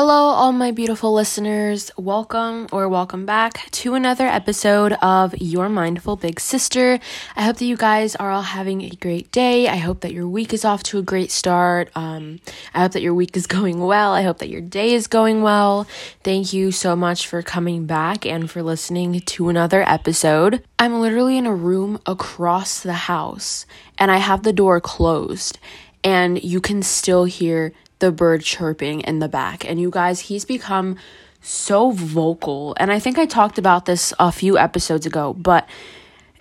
Hello, 0.00 0.26
all 0.26 0.52
my 0.52 0.70
beautiful 0.70 1.12
listeners. 1.12 1.90
Welcome 1.96 2.68
or 2.70 2.88
welcome 2.88 3.26
back 3.26 3.68
to 3.72 3.94
another 3.94 4.28
episode 4.28 4.92
of 5.02 5.36
Your 5.38 5.68
Mindful 5.68 6.14
Big 6.14 6.38
Sister. 6.38 7.00
I 7.34 7.42
hope 7.42 7.56
that 7.56 7.64
you 7.64 7.76
guys 7.76 8.14
are 8.14 8.30
all 8.30 8.42
having 8.42 8.82
a 8.82 8.90
great 8.90 9.32
day. 9.32 9.66
I 9.66 9.78
hope 9.78 10.02
that 10.02 10.12
your 10.12 10.28
week 10.28 10.54
is 10.54 10.64
off 10.64 10.84
to 10.84 10.98
a 10.98 11.02
great 11.02 11.32
start. 11.32 11.90
Um, 11.96 12.38
I 12.72 12.82
hope 12.82 12.92
that 12.92 13.02
your 13.02 13.12
week 13.12 13.36
is 13.36 13.46
going 13.58 13.80
well. 13.80 14.12
I 14.12 14.22
hope 14.22 14.38
that 14.38 14.50
your 14.50 14.60
day 14.60 14.94
is 14.94 15.08
going 15.08 15.42
well. 15.42 15.88
Thank 16.22 16.52
you 16.52 16.70
so 16.70 16.94
much 16.94 17.26
for 17.26 17.42
coming 17.42 17.84
back 17.84 18.24
and 18.24 18.48
for 18.48 18.62
listening 18.62 19.18
to 19.18 19.48
another 19.48 19.82
episode. 19.82 20.62
I'm 20.78 21.00
literally 21.00 21.36
in 21.36 21.44
a 21.44 21.52
room 21.52 21.98
across 22.06 22.84
the 22.84 22.92
house 22.92 23.66
and 23.98 24.12
I 24.12 24.18
have 24.18 24.44
the 24.44 24.52
door 24.52 24.80
closed 24.80 25.58
and 26.04 26.40
you 26.40 26.60
can 26.60 26.84
still 26.84 27.24
hear 27.24 27.72
the 27.98 28.12
bird 28.12 28.42
chirping 28.42 29.00
in 29.00 29.18
the 29.18 29.28
back. 29.28 29.68
And 29.68 29.80
you 29.80 29.90
guys, 29.90 30.20
he's 30.20 30.44
become 30.44 30.96
so 31.40 31.90
vocal. 31.90 32.74
And 32.78 32.90
I 32.92 32.98
think 32.98 33.18
I 33.18 33.26
talked 33.26 33.58
about 33.58 33.86
this 33.86 34.12
a 34.18 34.32
few 34.32 34.58
episodes 34.58 35.06
ago, 35.06 35.32
but 35.34 35.68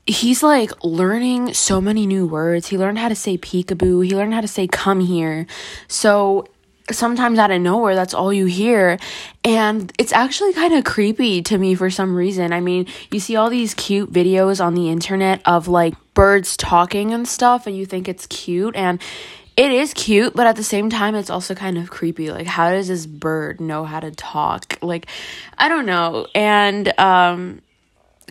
he's 0.05 0.41
like 0.41 0.72
learning 0.84 1.54
so 1.54 1.81
many 1.81 2.05
new 2.05 2.26
words. 2.26 2.67
He 2.67 2.78
learned 2.78 3.00
how 3.00 3.09
to 3.09 3.16
say 3.16 3.38
peekaboo, 3.38 4.05
he 4.05 4.16
learned 4.16 4.34
how 4.34 4.41
to 4.41 4.48
say 4.48 4.67
come 4.67 5.02
here. 5.02 5.45
So 5.88 6.48
sometimes 6.91 7.38
out 7.38 7.52
of 7.52 7.62
nowhere 7.62 7.95
that's 7.95 8.14
all 8.14 8.31
you 8.31 8.45
hear 8.45 8.98
and 9.44 9.92
it's 10.00 10.14
actually 10.14 10.53
kind 10.53 10.73
of 10.73 10.86
creepy 10.86 11.42
to 11.42 11.58
me 11.58 11.76
for 11.76 11.89
some 11.89 12.16
reason 12.16 12.53
i 12.53 12.62
mean 12.62 12.86
you 13.12 13.20
see 13.20 13.36
all 13.36 13.50
these 13.50 13.73
cute 13.73 14.12
videos 14.12 14.64
on 14.64 14.73
the 14.73 14.89
internet 14.89 15.42
of 15.45 15.67
like 15.67 15.94
birds 16.14 16.55
talking 16.55 17.14
and 17.14 17.28
stuff 17.28 17.67
and 17.67 17.76
you 17.76 17.86
think 17.86 18.08
it's 18.08 18.26
cute 18.28 18.73
and 18.73 19.02
it 19.57 19.71
is 19.71 19.91
cute, 19.95 20.35
but 20.35 20.45
at 20.45 20.55
the 20.55 20.63
same 20.63 20.91
time, 20.91 21.16
it's 21.16 21.31
also 21.31 21.55
kind 21.55 21.79
of 21.79 21.89
creepy. 21.89 22.29
Like, 22.29 22.45
how 22.45 22.70
does 22.70 22.89
this 22.89 23.07
bird 23.07 23.59
know 23.59 23.85
how 23.85 23.99
to 23.99 24.11
talk? 24.11 24.77
Like, 24.83 25.07
I 25.57 25.67
don't 25.67 25.88
know. 25.88 26.27
And 26.35 26.97
um, 26.99 27.61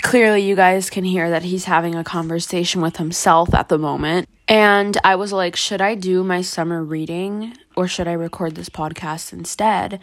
clearly, 0.02 0.42
you 0.42 0.54
guys 0.54 0.88
can 0.88 1.02
hear 1.02 1.28
that 1.30 1.42
he's 1.42 1.64
having 1.64 1.96
a 1.96 2.04
conversation 2.04 2.80
with 2.80 2.98
himself 2.98 3.52
at 3.54 3.68
the 3.68 3.76
moment. 3.76 4.28
And 4.46 4.96
I 5.02 5.16
was 5.16 5.32
like, 5.32 5.56
should 5.56 5.80
I 5.80 5.96
do 5.96 6.22
my 6.22 6.42
summer 6.42 6.84
reading 6.84 7.56
or 7.74 7.88
should 7.88 8.06
I 8.06 8.12
record 8.12 8.54
this 8.54 8.68
podcast 8.68 9.32
instead? 9.32 9.98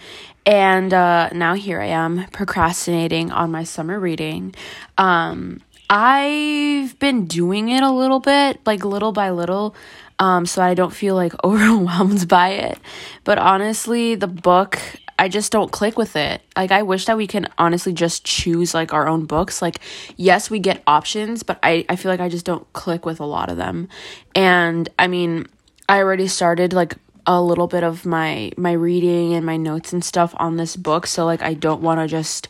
And 0.45 0.93
uh, 0.93 1.29
now 1.29 1.53
here 1.53 1.79
I 1.79 1.85
am 1.85 2.25
procrastinating 2.33 3.31
on 3.31 3.49
my 3.49 3.63
summer 3.63 3.97
reading. 3.97 4.53
Um, 4.97 5.61
I've 5.89 6.99
been 6.99 7.25
doing 7.27 7.69
it 7.69 7.83
a 7.83 7.91
little 7.91 8.19
bit, 8.19 8.59
like 8.65 8.83
little 8.83 9.13
by 9.13 9.29
little 9.29 9.75
um, 10.19 10.45
so 10.45 10.61
I 10.61 10.73
don't 10.73 10.93
feel 10.93 11.15
like 11.15 11.33
overwhelmed 11.43 12.27
by 12.27 12.49
it. 12.49 12.77
But 13.23 13.37
honestly, 13.37 14.15
the 14.15 14.27
book, 14.27 14.79
I 15.17 15.29
just 15.29 15.51
don't 15.51 15.71
click 15.71 15.97
with 15.97 16.15
it. 16.15 16.41
Like, 16.55 16.71
I 16.71 16.83
wish 16.83 17.05
that 17.05 17.17
we 17.17 17.27
can 17.27 17.47
honestly 17.57 17.93
just 17.93 18.23
choose 18.23 18.73
like 18.73 18.93
our 18.93 19.07
own 19.07 19.25
books. 19.25 19.61
Like, 19.61 19.79
yes, 20.17 20.49
we 20.49 20.59
get 20.59 20.83
options, 20.87 21.43
but 21.43 21.59
I, 21.63 21.85
I 21.89 21.95
feel 21.95 22.11
like 22.11 22.19
I 22.19 22.29
just 22.29 22.45
don't 22.45 22.71
click 22.73 23.05
with 23.05 23.19
a 23.19 23.25
lot 23.25 23.49
of 23.49 23.57
them. 23.57 23.89
And 24.35 24.89
I 24.97 25.07
mean, 25.07 25.47
I 25.87 25.99
already 25.99 26.27
started 26.27 26.73
like 26.73 26.95
a 27.25 27.41
little 27.41 27.67
bit 27.67 27.83
of 27.83 28.05
my 28.05 28.51
my 28.57 28.73
reading 28.73 29.33
and 29.33 29.45
my 29.45 29.55
notes 29.55 29.93
and 29.93 30.03
stuff 30.03 30.33
on 30.37 30.57
this 30.57 30.75
book 30.75 31.07
so 31.07 31.23
like 31.23 31.41
I 31.41 31.53
don't 31.53 31.81
want 31.81 32.01
to 32.01 32.07
just 32.07 32.49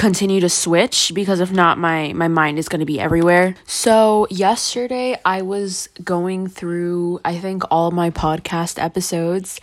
continue 0.00 0.40
to 0.40 0.48
switch 0.48 1.12
because 1.14 1.40
if 1.40 1.52
not 1.52 1.76
my 1.76 2.10
my 2.14 2.26
mind 2.26 2.58
is 2.58 2.70
going 2.70 2.80
to 2.80 2.86
be 2.86 2.98
everywhere. 2.98 3.54
So 3.66 4.26
yesterday 4.30 5.20
I 5.26 5.42
was 5.42 5.90
going 6.02 6.46
through 6.46 7.20
I 7.22 7.36
think 7.36 7.64
all 7.70 7.90
my 7.90 8.08
podcast 8.08 8.82
episodes 8.82 9.60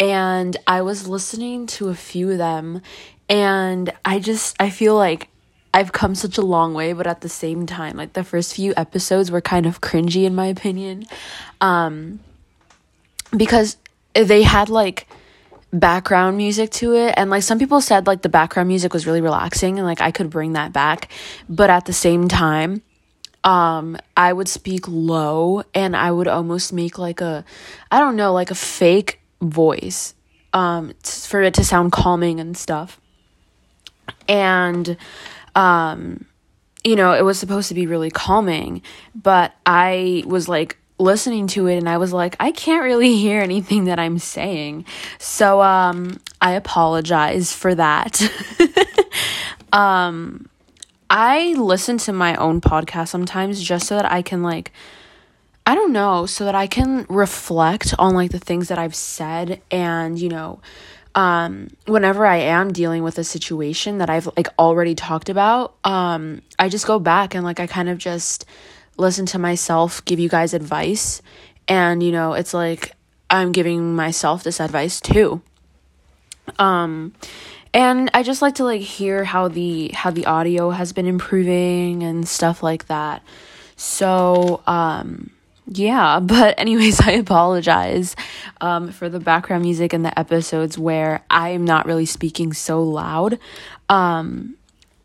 and 0.00 0.56
I 0.66 0.82
was 0.82 1.06
listening 1.06 1.68
to 1.78 1.88
a 1.88 1.94
few 1.94 2.32
of 2.32 2.38
them 2.38 2.82
and 3.28 3.92
I 4.04 4.18
just 4.18 4.60
I 4.60 4.70
feel 4.70 4.96
like 4.96 5.28
I've 5.72 5.92
come 5.92 6.16
such 6.16 6.36
a 6.36 6.42
long 6.42 6.74
way 6.74 6.92
but 6.92 7.06
at 7.06 7.20
the 7.20 7.28
same 7.28 7.64
time 7.64 7.96
like 7.96 8.14
the 8.14 8.24
first 8.24 8.54
few 8.54 8.74
episodes 8.76 9.30
were 9.30 9.40
kind 9.40 9.66
of 9.66 9.80
cringy 9.80 10.24
in 10.24 10.34
my 10.34 10.46
opinion 10.46 11.04
um 11.60 12.18
because 13.36 13.76
they 14.14 14.42
had 14.42 14.68
like 14.68 15.06
background 15.72 16.36
music 16.36 16.70
to 16.70 16.94
it. 16.94 17.14
And 17.16 17.30
like 17.30 17.42
some 17.42 17.58
people 17.58 17.80
said 17.80 18.06
like 18.06 18.22
the 18.22 18.28
background 18.28 18.68
music 18.68 18.92
was 18.92 19.06
really 19.06 19.20
relaxing 19.20 19.78
and 19.78 19.86
like 19.86 20.00
I 20.00 20.10
could 20.10 20.30
bring 20.30 20.52
that 20.52 20.72
back. 20.72 21.10
But 21.48 21.70
at 21.70 21.84
the 21.84 21.92
same 21.92 22.28
time 22.28 22.82
um 23.44 23.96
I 24.16 24.32
would 24.32 24.48
speak 24.48 24.86
low 24.88 25.62
and 25.74 25.96
I 25.96 26.10
would 26.10 26.28
almost 26.28 26.72
make 26.72 26.98
like 26.98 27.20
a 27.20 27.44
I 27.90 27.98
don't 27.98 28.16
know 28.16 28.32
like 28.32 28.50
a 28.50 28.56
fake 28.56 29.20
voice 29.40 30.14
um 30.52 30.94
for 31.02 31.42
it 31.42 31.54
to 31.54 31.64
sound 31.64 31.92
calming 31.92 32.40
and 32.40 32.56
stuff. 32.56 33.00
And 34.28 34.96
um 35.54 36.26
you 36.84 36.96
know 36.96 37.12
it 37.12 37.22
was 37.22 37.38
supposed 37.38 37.68
to 37.68 37.74
be 37.74 37.86
really 37.86 38.10
calming 38.10 38.82
but 39.14 39.52
I 39.66 40.22
was 40.26 40.48
like 40.48 40.78
listening 40.98 41.46
to 41.48 41.66
it 41.66 41.76
and 41.76 41.88
I 41.88 41.98
was 41.98 42.12
like, 42.12 42.36
I 42.40 42.52
can't 42.52 42.84
really 42.84 43.16
hear 43.24 43.40
anything 43.40 43.84
that 43.84 43.98
I'm 43.98 44.18
saying. 44.18 44.84
So 45.18 45.62
um 45.62 46.20
I 46.40 46.52
apologize 46.52 47.52
for 47.52 47.74
that. 47.74 48.20
um 49.72 50.48
I 51.08 51.54
listen 51.54 51.98
to 51.98 52.12
my 52.12 52.34
own 52.36 52.60
podcast 52.60 53.08
sometimes 53.08 53.62
just 53.62 53.86
so 53.86 53.96
that 53.96 54.10
I 54.10 54.22
can 54.22 54.42
like 54.42 54.72
I 55.68 55.74
don't 55.74 55.92
know, 55.92 56.26
so 56.26 56.44
that 56.44 56.54
I 56.54 56.68
can 56.68 57.06
reflect 57.08 57.92
on 57.98 58.14
like 58.14 58.30
the 58.30 58.38
things 58.38 58.68
that 58.68 58.78
I've 58.78 58.94
said 58.94 59.60
and, 59.70 60.18
you 60.18 60.28
know, 60.28 60.60
um 61.14 61.68
whenever 61.86 62.26
I 62.26 62.36
am 62.36 62.72
dealing 62.72 63.02
with 63.02 63.18
a 63.18 63.24
situation 63.24 63.98
that 63.98 64.08
I've 64.08 64.28
like 64.36 64.48
already 64.58 64.94
talked 64.94 65.28
about, 65.28 65.74
um 65.84 66.42
I 66.58 66.68
just 66.68 66.86
go 66.86 66.98
back 66.98 67.34
and 67.34 67.44
like 67.44 67.60
I 67.60 67.66
kind 67.66 67.88
of 67.88 67.98
just 67.98 68.46
listen 68.96 69.26
to 69.26 69.38
myself 69.38 70.04
give 70.04 70.18
you 70.18 70.28
guys 70.28 70.54
advice. 70.54 71.22
And 71.68 72.02
you 72.02 72.12
know 72.12 72.34
it's 72.34 72.54
like 72.54 72.92
i'm 73.28 73.52
giving 73.52 73.94
myself 73.96 74.42
this 74.42 74.60
advice 74.60 75.00
too. 75.00 75.42
Um 76.58 77.12
and 77.74 78.10
i 78.14 78.22
just 78.22 78.40
like 78.40 78.56
to 78.56 78.64
like 78.64 78.80
hear 78.80 79.24
how 79.24 79.48
the 79.48 79.88
how 79.88 80.10
the 80.10 80.26
audio 80.26 80.70
has 80.70 80.92
been 80.92 81.06
improving 81.06 82.02
and 82.02 82.26
stuff 82.28 82.62
like 82.62 82.86
that. 82.86 83.22
So 83.76 84.62
um 84.66 85.30
yeah 85.68 86.20
but 86.22 86.54
anyways 86.58 87.00
i 87.00 87.10
apologize 87.10 88.14
um, 88.60 88.92
for 88.92 89.08
the 89.08 89.18
background 89.18 89.64
music 89.64 89.92
in 89.92 90.02
the 90.02 90.16
episodes 90.16 90.78
where 90.78 91.24
i 91.28 91.48
am 91.48 91.64
not 91.64 91.86
really 91.86 92.06
speaking 92.06 92.52
so 92.52 92.82
loud. 92.82 93.38
Um, 93.88 94.55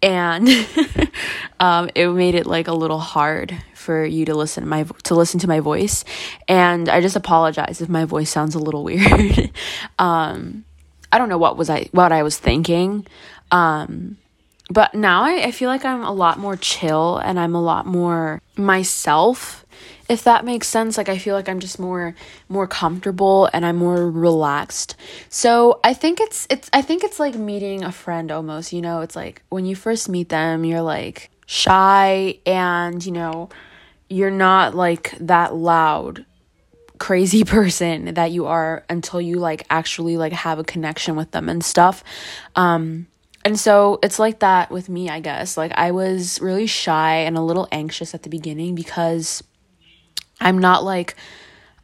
and 0.01 0.50
um, 1.59 1.89
it 1.95 2.07
made 2.09 2.35
it 2.35 2.45
like 2.45 2.67
a 2.67 2.73
little 2.73 3.00
hard 3.00 3.56
for 3.75 4.06
you 4.06 4.25
to 4.25 4.35
listen 4.35 4.63
to 4.63 4.69
my 4.69 4.84
to 5.03 5.16
listen 5.16 5.39
to 5.39 5.47
my 5.47 5.59
voice. 5.59 6.03
And 6.47 6.88
i 6.89 7.01
just 7.01 7.16
apologize 7.16 7.81
if 7.81 7.89
my 7.89 8.06
voice 8.06 8.29
sounds 8.29 8.56
a 8.56 8.59
little 8.59 8.84
weird. 8.89 9.51
Um, 10.00 10.66
i 11.12 11.17
don't 11.17 11.29
know 11.29 11.38
what 11.38 11.57
was 11.57 11.69
i 11.69 11.89
what 11.91 12.12
i 12.12 12.23
was 12.23 12.38
thinking. 12.38 13.06
Um, 13.51 14.17
but 14.72 14.94
now 14.96 15.24
I, 15.24 15.44
I 15.44 15.52
feel 15.52 15.70
like 15.70 15.86
i'm 15.86 16.04
a 16.04 16.12
lot 16.12 16.40
more 16.40 16.56
chill 16.56 17.18
and 17.18 17.40
i'm 17.40 17.56
a 17.56 17.62
lot 17.62 17.86
more 17.86 18.42
myself 18.56 19.66
if 20.12 20.26
that 20.26 20.44
makes 20.44 20.68
sense. 20.68 20.98
Like 20.98 21.08
i 21.08 21.18
feel 21.18 21.36
like 21.36 21.48
i'm 21.48 21.62
just 21.62 21.80
more 21.80 22.14
more 22.50 22.68
comfortable 22.68 23.50
and 23.54 23.66
i'm 23.66 23.78
more 23.78 24.12
relaxed. 24.12 24.96
So 25.30 25.80
i 25.84 25.94
think 25.94 26.20
it's 26.20 26.46
it's 26.50 26.70
i 26.74 26.81
think 26.81 27.04
it's 27.06 27.20
like 27.20 27.36
meeting 27.36 27.84
a 27.84 27.92
friend 27.94 28.30
almost 28.30 28.74
you 28.74 28.81
know? 28.81 29.02
It's 29.02 29.16
like 29.16 29.42
when 29.50 29.66
you 29.66 29.76
first 29.76 30.10
meet 30.10 30.28
them 30.28 30.66
you're 30.66 30.81
like 30.81 31.31
shy 31.46 32.40
and 32.46 33.06
you 33.06 33.14
know 33.14 33.50
you're 34.10 34.31
not 34.31 34.76
like 34.76 35.16
that 35.22 35.56
loud 35.56 36.26
crazy 37.00 37.44
person 37.58 38.14
that 38.14 38.31
you 38.31 38.48
are 38.48 38.84
until 38.90 39.22
you 39.22 39.38
like 39.38 39.66
actually 39.70 40.18
like 40.18 40.34
have 40.34 40.60
a 40.60 40.64
connection 40.66 41.16
with 41.16 41.31
them 41.31 41.48
and 41.48 41.64
stuff. 41.64 42.04
Um 42.57 43.07
and 43.44 43.60
so 43.60 44.00
it's 44.04 44.20
like 44.20 44.40
that 44.40 44.70
with 44.72 44.90
me 44.90 45.10
i 45.10 45.20
guess 45.20 45.58
like 45.58 45.72
i 45.76 45.92
was 45.92 46.40
really 46.42 46.68
shy 46.68 47.16
and 47.16 47.38
a 47.38 47.42
little 47.42 47.68
anxious 47.72 48.14
at 48.14 48.24
the 48.24 48.30
beginning 48.30 48.76
because 48.76 49.44
I'm 50.42 50.58
not 50.58 50.84
like 50.84 51.16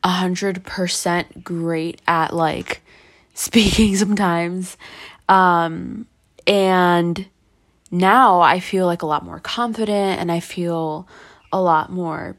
a 0.04 0.10
hundred 0.10 0.64
percent 0.64 1.44
great 1.44 2.02
at 2.08 2.34
like 2.34 2.82
speaking 3.34 3.96
sometimes. 3.96 4.76
Um, 5.30 6.08
and 6.46 7.28
now 7.92 8.42
I 8.42 8.60
feel 8.60 8.86
like 8.86 9.04
a 9.04 9.06
lot 9.06 9.24
more 9.24 9.40
confident 9.40 10.20
and 10.20 10.32
I 10.32 10.40
feel 10.40 11.08
a 11.52 11.62
lot 11.62 11.92
more 11.92 12.36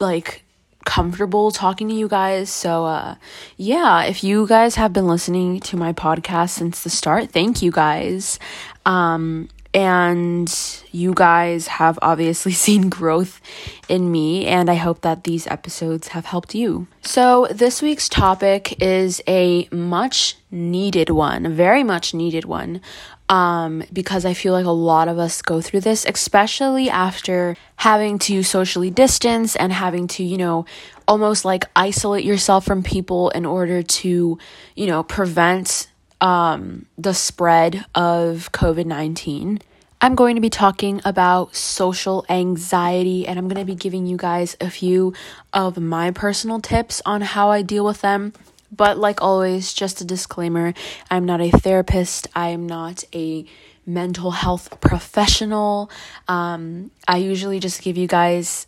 like 0.00 0.41
comfortable 0.84 1.50
talking 1.50 1.88
to 1.88 1.94
you 1.94 2.08
guys. 2.08 2.50
So, 2.50 2.84
uh, 2.84 3.16
yeah, 3.56 4.04
if 4.04 4.22
you 4.22 4.46
guys 4.46 4.74
have 4.76 4.92
been 4.92 5.06
listening 5.06 5.60
to 5.60 5.76
my 5.76 5.92
podcast 5.92 6.50
since 6.50 6.82
the 6.82 6.90
start, 6.90 7.30
thank 7.30 7.62
you 7.62 7.70
guys. 7.70 8.38
Um, 8.84 9.48
and 9.74 10.82
you 10.90 11.14
guys 11.14 11.66
have 11.66 11.98
obviously 12.02 12.52
seen 12.66 12.88
growth 12.90 13.40
in 13.88 14.10
me, 14.12 14.46
and 14.46 14.70
I 14.70 14.74
hope 14.74 15.00
that 15.02 15.24
these 15.24 15.46
episodes 15.46 16.08
have 16.08 16.26
helped 16.26 16.54
you. 16.54 16.86
So, 17.02 17.46
this 17.50 17.82
week's 17.82 18.08
topic 18.08 18.82
is 18.82 19.22
a 19.26 19.68
much 19.72 20.36
needed 20.50 21.10
one, 21.10 21.46
a 21.46 21.50
very 21.50 21.82
much 21.82 22.12
needed 22.12 22.44
one, 22.44 22.80
um, 23.32 23.82
because 23.90 24.26
I 24.26 24.34
feel 24.34 24.52
like 24.52 24.66
a 24.66 24.70
lot 24.70 25.08
of 25.08 25.18
us 25.18 25.40
go 25.40 25.62
through 25.62 25.80
this, 25.80 26.04
especially 26.04 26.90
after 26.90 27.56
having 27.76 28.18
to 28.20 28.42
socially 28.42 28.90
distance 28.90 29.56
and 29.56 29.72
having 29.72 30.06
to, 30.08 30.22
you 30.22 30.36
know, 30.36 30.66
almost 31.08 31.42
like 31.42 31.64
isolate 31.74 32.26
yourself 32.26 32.66
from 32.66 32.82
people 32.82 33.30
in 33.30 33.46
order 33.46 33.82
to, 33.82 34.38
you 34.76 34.86
know, 34.86 35.02
prevent 35.02 35.88
um, 36.20 36.84
the 36.98 37.14
spread 37.14 37.86
of 37.94 38.52
COVID 38.52 38.84
19. 38.84 39.60
I'm 40.02 40.14
going 40.14 40.34
to 40.34 40.42
be 40.42 40.50
talking 40.50 41.00
about 41.02 41.56
social 41.56 42.26
anxiety 42.28 43.26
and 43.26 43.38
I'm 43.38 43.48
going 43.48 43.64
to 43.64 43.64
be 43.64 43.76
giving 43.76 44.04
you 44.04 44.18
guys 44.18 44.58
a 44.60 44.68
few 44.68 45.14
of 45.54 45.78
my 45.78 46.10
personal 46.10 46.60
tips 46.60 47.00
on 47.06 47.22
how 47.22 47.50
I 47.50 47.62
deal 47.62 47.84
with 47.86 48.02
them. 48.02 48.34
But, 48.74 48.96
like 48.98 49.20
always, 49.20 49.72
just 49.74 50.00
a 50.00 50.04
disclaimer 50.04 50.72
I'm 51.10 51.26
not 51.26 51.40
a 51.40 51.50
therapist, 51.50 52.28
I 52.34 52.48
am 52.48 52.66
not 52.66 53.04
a 53.14 53.44
mental 53.84 54.30
health 54.30 54.80
professional. 54.80 55.90
Um, 56.28 56.90
I 57.06 57.18
usually 57.18 57.60
just 57.60 57.82
give 57.82 57.96
you 57.98 58.06
guys 58.06 58.66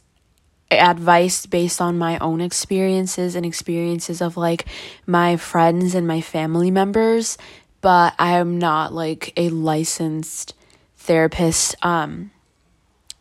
advice 0.70 1.46
based 1.46 1.80
on 1.80 1.98
my 1.98 2.18
own 2.18 2.40
experiences 2.40 3.36
and 3.36 3.46
experiences 3.46 4.20
of 4.20 4.36
like 4.36 4.66
my 5.06 5.36
friends 5.36 5.94
and 5.94 6.06
my 6.06 6.20
family 6.20 6.70
members, 6.70 7.38
but 7.80 8.14
I 8.18 8.38
am 8.38 8.58
not 8.58 8.92
like 8.92 9.32
a 9.36 9.50
licensed 9.50 10.54
therapist. 10.96 11.76
Um, 11.82 12.30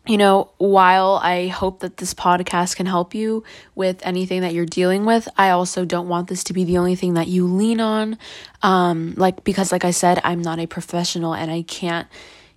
you 0.06 0.18
know, 0.18 0.50
while 0.58 1.18
I 1.22 1.48
hope 1.48 1.80
that 1.80 1.96
this 1.96 2.12
podcast 2.12 2.76
can 2.76 2.84
help 2.86 3.14
you 3.14 3.42
with 3.74 4.04
anything 4.04 4.42
that 4.42 4.52
you're 4.52 4.66
dealing 4.66 5.06
with, 5.06 5.28
I 5.38 5.50
also 5.50 5.84
don't 5.84 6.08
want 6.08 6.28
this 6.28 6.44
to 6.44 6.52
be 6.52 6.64
the 6.64 6.76
only 6.76 6.94
thing 6.94 7.14
that 7.14 7.26
you 7.26 7.46
lean 7.46 7.80
on. 7.80 8.18
Um, 8.62 9.14
like, 9.16 9.44
because, 9.44 9.72
like 9.72 9.84
I 9.84 9.92
said, 9.92 10.20
I'm 10.22 10.42
not 10.42 10.58
a 10.58 10.66
professional 10.66 11.34
and 11.34 11.50
I 11.50 11.62
can't 11.62 12.06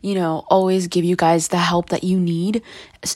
you 0.02 0.16
know, 0.16 0.46
always 0.48 0.88
give 0.88 1.04
you 1.04 1.16
guys 1.16 1.48
the 1.48 1.58
help 1.58 1.90
that 1.90 2.04
you 2.04 2.20
need. 2.20 2.62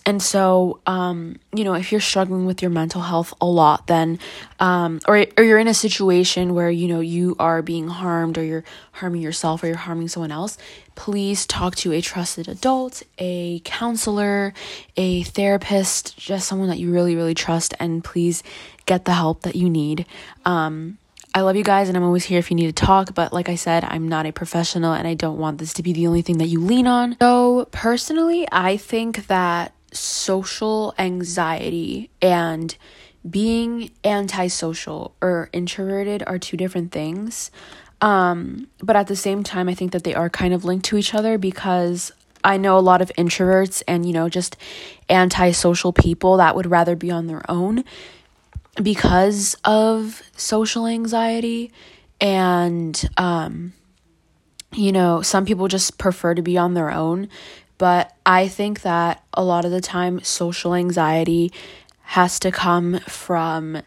And 0.06 0.22
so, 0.22 0.80
um, 0.86 1.38
you 1.54 1.64
know, 1.64 1.74
if 1.74 1.92
you're 1.92 2.02
struggling 2.02 2.46
with 2.46 2.62
your 2.62 2.72
mental 2.72 3.02
health 3.02 3.34
a 3.40 3.46
lot, 3.46 3.88
then, 3.88 4.20
um, 4.60 5.00
or, 5.08 5.26
or 5.38 5.44
you're 5.44 5.60
in 5.60 5.68
a 5.68 5.74
situation 5.74 6.54
where, 6.54 6.72
you 6.72 6.88
know, 6.88 7.00
you 7.00 7.36
are 7.40 7.62
being 7.62 7.88
harmed 7.88 8.38
or 8.38 8.44
you're 8.44 8.64
harming 8.94 9.22
yourself 9.22 9.64
or 9.64 9.68
you're 9.68 9.76
harming 9.76 10.08
someone 10.08 10.32
else, 10.32 10.58
please 10.96 11.46
talk 11.46 11.76
to 11.76 11.94
a 11.94 12.02
trusted 12.02 12.48
adult, 12.48 13.04
a 13.18 13.60
counselor, 13.64 14.54
a 14.98 15.24
therapist, 15.24 16.18
just 16.18 16.48
someone 16.48 16.70
that 16.70 16.80
you 16.80 16.92
really, 16.92 17.16
really 17.16 17.36
trust, 17.36 17.74
and 17.80 18.04
please 18.04 18.44
get 18.86 19.06
the 19.06 19.14
help 19.14 19.42
that 19.42 19.56
you 19.56 19.70
need. 19.70 20.06
Um, 20.46 20.98
I 21.34 21.42
love 21.42 21.56
you 21.56 21.64
guys 21.64 21.88
and 21.88 21.96
I'm 21.96 22.04
always 22.04 22.26
here 22.26 22.40
if 22.40 22.52
you 22.52 22.56
need 22.56 22.76
to 22.76 22.86
talk, 22.86 23.14
but 23.14 23.32
like 23.32 23.48
I 23.48 23.56
said, 23.56 23.86
I'm 23.86 24.08
not 24.08 24.26
a 24.26 24.34
professional 24.34 24.92
and 24.92 25.08
I 25.08 25.14
don't 25.14 25.38
want 25.38 25.60
this 25.60 25.74
to 25.76 25.84
be 25.84 25.94
the 25.94 26.08
only 26.08 26.22
thing 26.22 26.40
that 26.40 26.48
you 26.48 26.60
lean 26.60 26.88
on. 26.88 27.16
So, 27.22 27.70
personally, 27.72 28.46
I 28.52 28.76
think 28.76 29.28
that 29.28 29.74
social 29.94 30.94
anxiety 30.98 32.10
and 32.22 32.76
being 33.30 33.92
antisocial 34.04 35.16
or 35.22 35.50
introverted 35.54 36.24
are 36.28 36.38
two 36.38 36.58
different 36.58 36.92
things. 36.92 37.50
Um, 38.02 38.68
but 38.82 38.96
at 38.96 39.08
the 39.08 39.16
same 39.16 39.44
time, 39.44 39.70
I 39.70 39.74
think 39.74 39.94
that 39.94 40.04
they 40.04 40.16
are 40.16 40.30
kind 40.30 40.54
of 40.54 40.66
linked 40.66 40.86
to 40.86 40.98
each 40.98 41.14
other 41.14 41.38
because 41.38 42.12
I 42.44 42.58
know 42.58 42.78
a 42.78 42.80
lot 42.80 43.02
of 43.02 43.12
introverts 43.18 43.84
and, 43.88 44.06
you 44.06 44.12
know, 44.12 44.28
just 44.28 44.58
antisocial 45.10 45.94
people 45.94 46.38
that 46.38 46.56
would 46.56 46.66
rather 46.66 46.96
be 46.96 47.12
on 47.12 47.28
their 47.28 47.50
own 47.50 47.86
because 48.84 49.56
of 49.64 50.22
social 50.36 50.88
anxiety 50.88 51.72
and 52.20 53.10
um 53.18 53.74
you 54.74 54.92
know 54.92 55.22
some 55.22 55.46
people 55.46 55.68
just 55.68 55.98
prefer 55.98 56.34
to 56.34 56.42
be 56.42 56.58
on 56.58 56.74
their 56.74 56.92
own. 56.92 57.30
But 57.78 58.14
i 58.26 58.48
think 58.48 58.82
that 58.82 59.24
a 59.34 59.44
lot 59.44 59.66
of 59.66 59.72
the 59.72 59.82
time 59.82 60.22
social 60.22 60.76
anxiety 60.76 61.52
has 62.02 62.40
to 62.42 62.52
come 62.52 63.00
from 63.00 63.82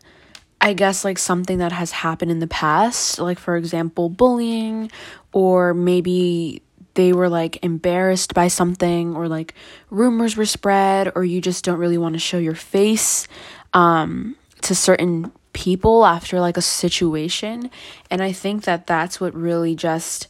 i 0.61 0.73
guess 0.73 1.05
like 1.05 1.19
something 1.19 1.59
that 1.59 1.71
has 1.71 1.93
happened 1.93 2.31
in 2.31 2.41
the 2.41 2.49
past 2.49 3.21
like 3.21 3.39
for 3.39 3.57
example 3.57 4.09
bullying 4.09 4.91
or 5.33 5.75
maybe 5.75 6.63
they 6.95 7.13
were 7.13 7.29
like 7.29 7.63
embarrassed 7.63 8.35
by 8.35 8.49
something 8.49 9.15
or 9.15 9.29
like 9.29 9.55
rumors 9.91 10.37
were 10.37 10.47
spread 10.47 11.13
or 11.15 11.25
you 11.25 11.41
just 11.41 11.65
don't 11.65 11.79
really 11.79 11.99
want 11.99 12.15
to 12.15 12.19
show 12.19 12.39
your 12.39 12.55
face. 12.55 13.29
Um 13.73 14.37
to 14.65 14.75
certain 14.75 15.33
people 15.53 16.05
after 16.05 16.41
like 16.41 16.57
a 16.57 16.63
situation. 16.63 17.71
And 18.11 18.23
i 18.23 18.33
think 18.33 18.65
that 18.65 18.87
that's 18.87 19.21
what 19.21 19.35
really 19.35 19.75
just 19.75 20.29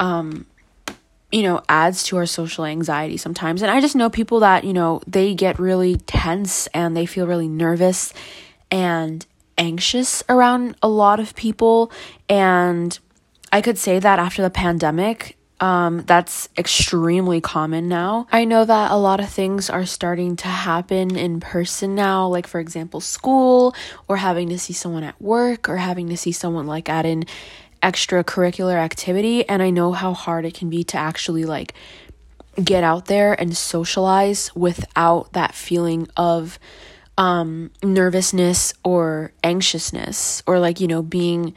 um 0.00 0.46
you 1.30 1.42
know 1.42 1.60
adds 1.68 2.04
to 2.04 2.16
our 2.16 2.26
social 2.26 2.64
anxiety 2.64 3.16
sometimes. 3.16 3.62
And 3.62 3.70
i 3.70 3.80
just 3.80 3.94
know 3.94 4.10
people 4.10 4.40
that 4.40 4.64
you 4.64 4.72
know 4.72 5.00
they 5.06 5.34
get 5.34 5.58
really 5.58 5.96
tense 5.96 6.66
and 6.68 6.96
they 6.96 7.06
feel 7.06 7.26
really 7.26 7.48
nervous 7.48 8.12
and 8.70 9.24
anxious 9.56 10.22
around 10.28 10.74
a 10.82 10.88
lot 10.88 11.20
of 11.20 11.36
people. 11.36 11.92
And 12.28 12.98
i 13.52 13.60
could 13.60 13.78
say 13.78 13.98
that 13.98 14.18
after 14.18 14.42
the 14.42 14.50
pandemic 14.50 15.36
um, 15.60 16.02
that's 16.06 16.48
extremely 16.58 17.40
common 17.40 17.88
now. 17.88 18.26
I 18.32 18.44
know 18.44 18.64
that 18.64 18.90
a 18.90 18.96
lot 18.96 19.20
of 19.20 19.28
things 19.28 19.70
are 19.70 19.86
starting 19.86 20.36
to 20.36 20.48
happen 20.48 21.16
in 21.16 21.40
person 21.40 21.94
now, 21.94 22.26
like, 22.26 22.46
for 22.46 22.60
example, 22.60 23.00
school, 23.00 23.74
or 24.08 24.16
having 24.16 24.48
to 24.48 24.58
see 24.58 24.72
someone 24.72 25.04
at 25.04 25.20
work, 25.22 25.68
or 25.68 25.76
having 25.76 26.08
to 26.08 26.16
see 26.16 26.32
someone 26.32 26.66
like 26.66 26.88
at 26.88 27.06
an 27.06 27.24
extracurricular 27.82 28.76
activity. 28.76 29.48
And 29.48 29.62
I 29.62 29.70
know 29.70 29.92
how 29.92 30.12
hard 30.12 30.44
it 30.44 30.54
can 30.54 30.70
be 30.70 30.82
to 30.84 30.96
actually 30.96 31.44
like 31.44 31.74
get 32.62 32.82
out 32.82 33.06
there 33.06 33.38
and 33.38 33.56
socialize 33.56 34.54
without 34.54 35.32
that 35.32 35.54
feeling 35.54 36.08
of 36.16 36.58
um 37.16 37.70
nervousness 37.82 38.74
or 38.82 39.32
anxiousness 39.44 40.42
or 40.46 40.58
like 40.58 40.80
you 40.80 40.88
know 40.88 41.02
being 41.02 41.54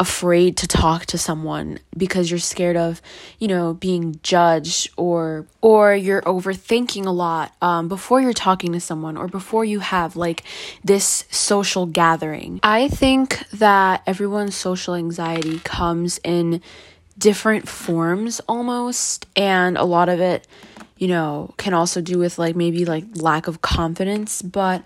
afraid 0.00 0.56
to 0.56 0.66
talk 0.66 1.04
to 1.04 1.18
someone 1.18 1.78
because 1.94 2.30
you're 2.30 2.40
scared 2.40 2.76
of 2.76 3.02
you 3.38 3.46
know 3.46 3.74
being 3.74 4.18
judged 4.22 4.90
or 4.96 5.46
or 5.60 5.94
you're 5.94 6.22
overthinking 6.22 7.04
a 7.04 7.10
lot 7.10 7.54
um, 7.60 7.86
before 7.86 8.18
you're 8.18 8.32
talking 8.32 8.72
to 8.72 8.80
someone 8.80 9.18
or 9.18 9.28
before 9.28 9.62
you 9.62 9.80
have 9.80 10.16
like 10.16 10.42
this 10.82 11.24
social 11.30 11.84
gathering. 11.84 12.58
I 12.62 12.88
think 12.88 13.46
that 13.50 14.02
everyone's 14.06 14.56
social 14.56 14.94
anxiety 14.94 15.58
comes 15.60 16.18
in 16.24 16.62
different 17.18 17.68
forms 17.68 18.40
almost 18.48 19.26
and 19.36 19.76
a 19.76 19.84
lot 19.84 20.08
of 20.08 20.18
it 20.18 20.48
you 20.96 21.08
know 21.08 21.52
can 21.58 21.74
also 21.74 22.00
do 22.00 22.18
with 22.18 22.38
like 22.38 22.56
maybe 22.56 22.86
like 22.86 23.04
lack 23.16 23.46
of 23.46 23.60
confidence 23.60 24.40
but 24.40 24.82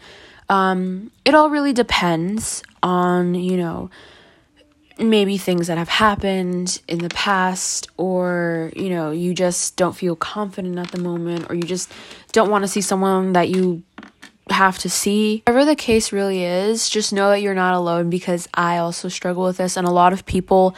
um 0.49 1.12
it 1.25 1.33
all 1.33 1.49
really 1.49 1.73
depends 1.73 2.64
on 2.83 3.37
you 3.37 3.56
know 3.56 3.88
maybe 4.99 5.37
things 5.39 5.67
that 5.67 5.79
have 5.79 5.89
happened 5.89 6.81
in 6.89 6.99
the 6.99 7.09
past 7.11 7.89
or 7.97 8.73
you 8.77 8.89
know 8.89 9.11
you 9.11 9.35
just 9.35 9.77
don't 9.77 9.95
feel 9.95 10.15
confident 10.15 10.79
at 10.79 10.91
the 10.91 11.01
moment 11.01 11.47
or 11.51 11.55
you 11.55 11.63
just 11.63 11.91
don't 12.33 12.51
want 12.51 12.63
to 12.63 12.69
see 12.69 12.81
someone 12.81 13.33
that 13.33 13.49
you 13.49 13.83
have 14.51 14.79
to 14.79 14.91
see. 14.91 15.43
Whatever 15.47 15.65
the 15.65 15.75
case 15.75 16.13
really 16.13 16.45
is 16.45 16.89
just 16.89 17.13
know 17.13 17.31
that 17.31 17.41
you're 17.41 17.55
not 17.55 17.75
alone 17.75 18.11
because 18.11 18.47
i 18.55 18.77
also 18.77 19.09
struggle 19.09 19.45
with 19.45 19.57
this 19.57 19.77
and 19.77 19.87
a 19.87 19.91
lot 19.91 20.13
of 20.13 20.27
people 20.27 20.77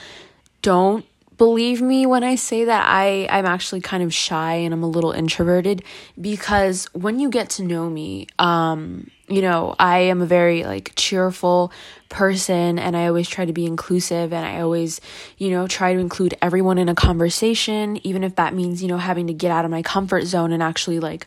don't 0.63 1.05
believe 1.37 1.83
me 1.83 2.07
when 2.07 2.25
I 2.25 2.35
say 2.35 2.65
that 2.65 2.87
I 2.89 3.27
I'm 3.31 3.47
actually 3.47 3.81
kind 3.81 4.03
of 4.03 4.13
shy 4.13 4.55
and 4.55 4.73
I'm 4.73 4.83
a 4.83 4.89
little 4.89 5.13
introverted 5.13 5.83
because 6.21 6.87
when 6.93 7.19
you 7.19 7.31
get 7.31 7.51
to 7.51 7.63
know 7.63 7.91
me, 7.91 8.27
um, 8.39 9.11
you 9.29 9.43
know, 9.43 9.75
I 9.79 9.99
am 10.01 10.23
a 10.23 10.27
very 10.27 10.65
like 10.65 10.93
cheerful 10.97 11.73
person 12.09 12.79
and 12.79 12.97
I 12.97 13.07
always 13.07 13.29
try 13.29 13.45
to 13.45 13.53
be 13.53 13.67
inclusive 13.67 14.33
and 14.33 14.47
I 14.47 14.61
always, 14.61 15.01
you 15.37 15.51
know, 15.51 15.67
try 15.67 15.93
to 15.95 15.99
include 15.99 16.37
everyone 16.41 16.79
in 16.79 16.89
a 16.89 16.95
conversation, 16.95 17.99
even 18.07 18.23
if 18.25 18.37
that 18.37 18.55
means, 18.55 18.83
you 18.83 18.89
know, 18.89 18.99
having 18.99 19.27
to 19.27 19.35
get 19.35 19.51
out 19.51 19.65
of 19.65 19.71
my 19.71 19.83
comfort 19.83 20.25
zone 20.25 20.53
and 20.53 20.63
actually 20.63 21.01
like 21.01 21.27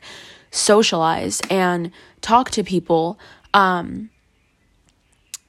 socialize 0.51 1.41
and 1.49 1.91
talk 2.21 2.51
to 2.51 2.63
people. 2.63 3.19
Um 3.53 4.09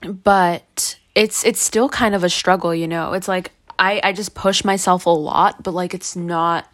but 0.03 0.99
it's 1.15 1.45
it's 1.45 1.61
still 1.61 1.89
kind 1.89 2.15
of 2.15 2.25
a 2.25 2.31
struggle, 2.31 2.75
you 2.75 2.89
know. 2.89 3.13
It's 3.13 3.29
like 3.29 3.53
I, 3.81 4.01
I 4.05 4.13
just 4.13 4.35
push 4.35 4.63
myself 4.63 5.07
a 5.07 5.11
lot, 5.11 5.63
but 5.63 5.73
like 5.73 5.95
it's 5.95 6.15
not 6.15 6.69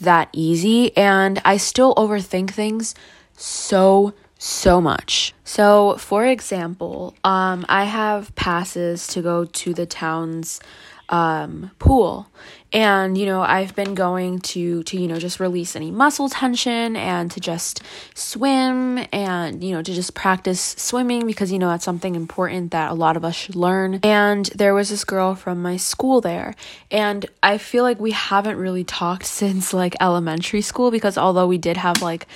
that 0.00 0.28
easy. 0.32 0.94
And 0.96 1.40
I 1.44 1.56
still 1.56 1.94
overthink 1.94 2.50
things 2.50 2.94
so, 3.36 4.12
so 4.38 4.80
much. 4.80 5.34
So, 5.44 5.96
for 5.98 6.26
example, 6.26 7.14
um, 7.24 7.64
I 7.68 7.84
have 7.84 8.34
passes 8.34 9.06
to 9.08 9.22
go 9.22 9.44
to 9.44 9.72
the 9.72 9.86
town's 9.86 10.60
um, 11.08 11.70
pool. 11.78 12.28
And 12.74 13.18
you 13.18 13.26
know 13.26 13.42
i've 13.42 13.76
been 13.76 13.94
going 13.94 14.38
to 14.38 14.82
to 14.84 14.98
you 14.98 15.06
know 15.06 15.18
just 15.18 15.38
release 15.38 15.76
any 15.76 15.90
muscle 15.90 16.30
tension 16.30 16.96
and 16.96 17.30
to 17.30 17.38
just 17.38 17.82
swim 18.14 19.04
and 19.12 19.62
you 19.62 19.72
know 19.72 19.82
to 19.82 19.92
just 19.92 20.14
practice 20.14 20.74
swimming 20.78 21.26
because 21.26 21.52
you 21.52 21.58
know 21.58 21.68
that's 21.68 21.84
something 21.84 22.14
important 22.14 22.70
that 22.70 22.90
a 22.90 22.94
lot 22.94 23.18
of 23.18 23.26
us 23.26 23.34
should 23.34 23.56
learn. 23.56 24.00
And 24.02 24.46
there 24.54 24.72
was 24.72 24.88
this 24.88 25.04
girl 25.04 25.34
from 25.34 25.60
my 25.60 25.76
school 25.76 26.22
there. 26.22 26.54
And 26.90 27.26
i 27.42 27.58
feel 27.58 27.84
like 27.84 28.00
we 28.00 28.12
haven't 28.12 28.56
really 28.56 28.84
talked 28.84 29.26
since 29.26 29.74
like 29.74 29.94
elementary 30.00 30.62
school 30.62 30.90
because 30.90 31.18
although 31.18 31.46
we 31.46 31.58
did 31.58 31.76
have 31.76 32.00
like 32.00 32.26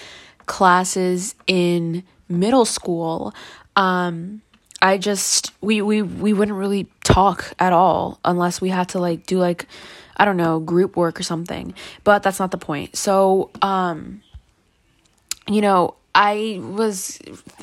classes 0.45 1.35
in 1.47 2.05
middle 2.29 2.67
school 2.67 3.35
um 3.75 4.43
I 4.83 4.99
just 4.99 5.53
we 5.61 5.81
we 5.81 6.03
we 6.03 6.33
wouldn't 6.33 6.57
really 6.57 6.87
talk 7.17 7.55
at 7.59 7.73
all 7.73 8.21
unless 8.25 8.61
we 8.61 8.69
had 8.69 8.91
to 8.91 8.99
like 8.99 9.25
do 9.27 9.39
like 9.39 9.67
I 10.19 10.25
don't 10.25 10.37
know, 10.37 10.61
group 10.61 10.97
work 10.97 11.21
or 11.21 11.23
something. 11.23 11.75
But 12.05 12.23
that's 12.23 12.39
not 12.39 12.51
the 12.51 12.59
point. 12.59 12.97
So, 12.97 13.51
um, 13.61 14.23
you 15.47 15.61
know, 15.61 15.95
I 16.15 16.59
was 16.63 17.19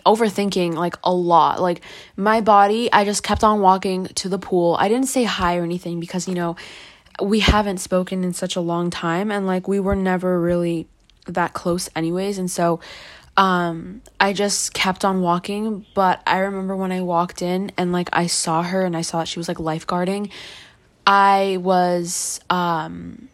overthinking 0.05 0.75
like 0.75 0.95
a 1.03 1.11
lot. 1.11 1.59
Like 1.61 1.81
my 2.15 2.41
body, 2.41 2.93
I 2.93 3.05
just 3.05 3.23
kept 3.23 3.43
on 3.43 3.61
walking 3.61 4.05
to 4.05 4.29
the 4.29 4.37
pool. 4.37 4.77
I 4.79 4.87
didn't 4.87 5.07
say 5.07 5.23
hi 5.23 5.57
or 5.57 5.63
anything 5.63 5.99
because, 5.99 6.27
you 6.27 6.35
know, 6.35 6.55
we 7.21 7.39
haven't 7.39 7.79
spoken 7.79 8.23
in 8.23 8.33
such 8.33 8.55
a 8.55 8.61
long 8.61 8.91
time 8.91 9.31
and 9.31 9.47
like 9.47 9.67
we 9.67 9.79
were 9.79 9.95
never 9.95 10.39
really 10.39 10.87
that 11.27 11.53
close 11.53 11.89
anyways. 11.95 12.37
And 12.37 12.51
so 12.51 12.79
um 13.37 14.01
I 14.19 14.33
just 14.33 14.73
kept 14.73 15.03
on 15.03 15.21
walking, 15.21 15.85
but 15.93 16.21
I 16.27 16.39
remember 16.39 16.75
when 16.75 16.91
I 16.91 17.01
walked 17.01 17.41
in 17.41 17.71
and 17.77 17.91
like 17.91 18.09
I 18.13 18.27
saw 18.27 18.63
her 18.63 18.85
and 18.85 18.95
I 18.95 19.01
saw 19.01 19.19
that 19.19 19.27
she 19.27 19.39
was 19.39 19.47
like 19.47 19.57
lifeguarding. 19.57 20.31
I 21.05 21.57
was 21.59 22.39
um, 22.49 23.27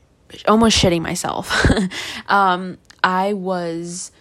almost 0.47 0.81
shitting 0.81 1.01
myself. 1.01 1.53
um, 2.27 2.77
I 3.03 3.33
was 3.33 4.11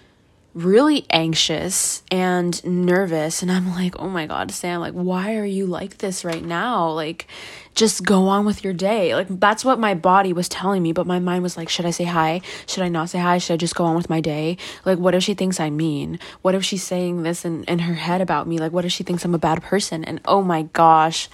really 0.64 1.06
anxious 1.10 2.02
and 2.10 2.62
nervous 2.64 3.42
and 3.42 3.50
I'm 3.50 3.70
like, 3.70 3.94
"Oh 3.98 4.08
my 4.08 4.26
god, 4.26 4.50
Sam, 4.50 4.80
like 4.80 4.92
why 4.92 5.36
are 5.36 5.44
you 5.44 5.66
like 5.66 5.98
this 5.98 6.24
right 6.24 6.44
now? 6.44 6.90
Like 6.90 7.26
just 7.74 8.04
go 8.04 8.26
on 8.28 8.44
with 8.44 8.64
your 8.64 8.72
day." 8.72 9.14
Like 9.14 9.28
that's 9.28 9.64
what 9.64 9.78
my 9.78 9.94
body 9.94 10.32
was 10.32 10.48
telling 10.48 10.82
me, 10.82 10.92
but 10.92 11.06
my 11.06 11.18
mind 11.20 11.42
was 11.42 11.56
like, 11.56 11.68
"Should 11.68 11.86
I 11.86 11.90
say 11.90 12.04
hi? 12.04 12.40
Should 12.66 12.82
I 12.82 12.88
not 12.88 13.10
say 13.10 13.18
hi? 13.18 13.38
Should 13.38 13.54
I 13.54 13.56
just 13.56 13.74
go 13.74 13.84
on 13.84 13.96
with 13.96 14.10
my 14.10 14.20
day? 14.20 14.56
Like 14.84 14.98
what 14.98 15.14
if 15.14 15.22
she 15.22 15.34
thinks 15.34 15.60
I'm 15.60 15.76
mean? 15.76 16.18
What 16.42 16.54
if 16.54 16.64
she's 16.64 16.82
saying 16.82 17.22
this 17.22 17.44
in 17.44 17.64
in 17.64 17.80
her 17.80 17.94
head 17.94 18.20
about 18.20 18.48
me? 18.48 18.58
Like 18.58 18.72
what 18.72 18.84
if 18.84 18.92
she 18.92 19.04
thinks 19.04 19.24
I'm 19.24 19.34
a 19.34 19.38
bad 19.38 19.62
person?" 19.62 20.04
And 20.04 20.20
oh 20.24 20.42
my 20.42 20.62
gosh, 20.62 21.28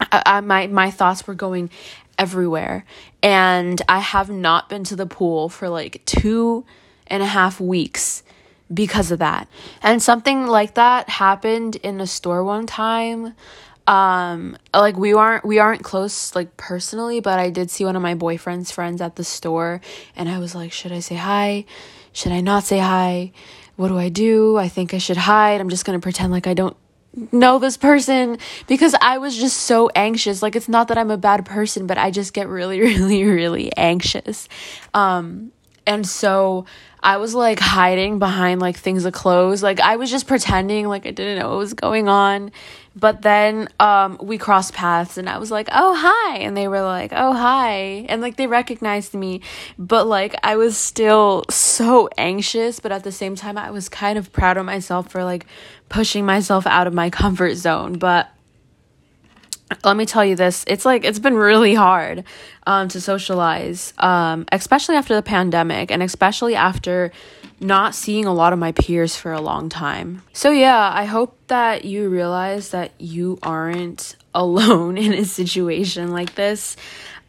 I, 0.00 0.22
I, 0.26 0.40
my 0.40 0.66
my 0.66 0.90
thoughts 0.90 1.26
were 1.26 1.34
going 1.34 1.70
everywhere 2.16 2.84
and 3.24 3.82
i 3.88 3.98
have 3.98 4.30
not 4.30 4.68
been 4.68 4.84
to 4.84 4.94
the 4.94 5.04
pool 5.04 5.48
for 5.48 5.68
like 5.68 6.00
two 6.04 6.64
and 7.06 7.22
a 7.22 7.26
half 7.26 7.60
weeks 7.60 8.22
because 8.72 9.10
of 9.10 9.18
that. 9.18 9.48
And 9.82 10.02
something 10.02 10.46
like 10.46 10.74
that 10.74 11.08
happened 11.08 11.76
in 11.76 12.00
a 12.00 12.06
store 12.06 12.42
one 12.44 12.66
time. 12.66 13.34
Um 13.86 14.56
like 14.72 14.96
we 14.96 15.12
aren't 15.12 15.44
we 15.44 15.58
aren't 15.58 15.82
close 15.84 16.34
like 16.34 16.56
personally 16.56 17.20
but 17.20 17.38
i 17.38 17.50
did 17.50 17.70
see 17.70 17.84
one 17.84 17.96
of 17.96 18.00
my 18.00 18.14
boyfriend's 18.14 18.70
friends 18.70 19.02
at 19.02 19.16
the 19.16 19.24
store 19.24 19.82
and 20.16 20.26
i 20.26 20.38
was 20.38 20.54
like 20.54 20.72
should 20.72 20.90
i 20.90 21.00
say 21.00 21.16
hi? 21.16 21.66
Should 22.14 22.32
i 22.32 22.40
not 22.40 22.64
say 22.64 22.78
hi? 22.78 23.32
What 23.76 23.88
do 23.88 23.98
i 23.98 24.08
do? 24.08 24.56
I 24.56 24.68
think 24.68 24.94
i 24.94 24.98
should 24.98 25.18
hide. 25.18 25.60
I'm 25.60 25.68
just 25.68 25.84
gonna 25.84 26.00
pretend 26.00 26.32
like 26.32 26.46
i 26.46 26.54
don't 26.54 26.74
know 27.32 27.58
this 27.58 27.76
person. 27.76 28.38
Because 28.66 28.94
I 29.00 29.18
was 29.18 29.36
just 29.36 29.58
so 29.58 29.90
anxious. 29.94 30.42
Like 30.42 30.56
it's 30.56 30.68
not 30.68 30.88
that 30.88 30.98
I'm 30.98 31.10
a 31.10 31.18
bad 31.18 31.44
person, 31.44 31.86
but 31.86 31.98
I 31.98 32.10
just 32.10 32.32
get 32.32 32.48
really 32.48 32.80
really 32.88 33.24
really 33.24 33.76
anxious. 33.76 34.48
Um 34.92 35.52
and 35.86 36.06
so 36.06 36.66
I 37.04 37.18
was 37.18 37.34
like 37.34 37.60
hiding 37.60 38.18
behind 38.18 38.60
like 38.62 38.78
things 38.78 39.04
of 39.04 39.12
clothes. 39.12 39.62
Like 39.62 39.78
I 39.78 39.96
was 39.96 40.10
just 40.10 40.26
pretending 40.26 40.88
like 40.88 41.06
I 41.06 41.10
didn't 41.10 41.38
know 41.38 41.50
what 41.50 41.58
was 41.58 41.74
going 41.74 42.08
on. 42.08 42.50
But 42.96 43.20
then 43.22 43.68
um 43.78 44.18
we 44.22 44.38
crossed 44.38 44.72
paths 44.72 45.18
and 45.18 45.28
I 45.28 45.38
was 45.38 45.50
like, 45.50 45.68
"Oh, 45.70 45.94
hi." 45.98 46.38
And 46.38 46.56
they 46.56 46.66
were 46.66 46.80
like, 46.80 47.12
"Oh, 47.14 47.34
hi." 47.34 48.06
And 48.08 48.22
like 48.22 48.36
they 48.36 48.46
recognized 48.46 49.12
me, 49.12 49.42
but 49.78 50.06
like 50.06 50.34
I 50.42 50.56
was 50.56 50.78
still 50.78 51.44
so 51.50 52.08
anxious, 52.16 52.80
but 52.80 52.90
at 52.90 53.04
the 53.04 53.12
same 53.12 53.36
time 53.36 53.58
I 53.58 53.70
was 53.70 53.88
kind 53.90 54.16
of 54.16 54.32
proud 54.32 54.56
of 54.56 54.64
myself 54.64 55.10
for 55.10 55.24
like 55.24 55.44
pushing 55.90 56.24
myself 56.24 56.66
out 56.66 56.86
of 56.86 56.94
my 56.94 57.10
comfort 57.10 57.56
zone. 57.56 57.98
But 57.98 58.30
let 59.82 59.96
me 59.96 60.06
tell 60.06 60.24
you 60.24 60.36
this 60.36 60.64
it's 60.66 60.84
like 60.84 61.04
it's 61.04 61.18
been 61.18 61.34
really 61.34 61.74
hard 61.74 62.24
um, 62.66 62.88
to 62.88 63.00
socialize 63.00 63.92
um, 63.98 64.44
especially 64.52 64.96
after 64.96 65.14
the 65.14 65.22
pandemic 65.22 65.90
and 65.90 66.02
especially 66.02 66.54
after 66.54 67.10
not 67.60 67.94
seeing 67.94 68.26
a 68.26 68.32
lot 68.32 68.52
of 68.52 68.58
my 68.58 68.72
peers 68.72 69.16
for 69.16 69.32
a 69.32 69.40
long 69.40 69.68
time. 69.68 70.22
So, 70.32 70.50
yeah, 70.50 70.90
I 70.92 71.04
hope 71.04 71.38
that 71.48 71.84
you 71.84 72.08
realize 72.08 72.70
that 72.70 72.92
you 72.98 73.38
aren't 73.42 74.16
alone 74.34 74.98
in 74.98 75.12
a 75.12 75.24
situation 75.24 76.10
like 76.10 76.34
this 76.34 76.76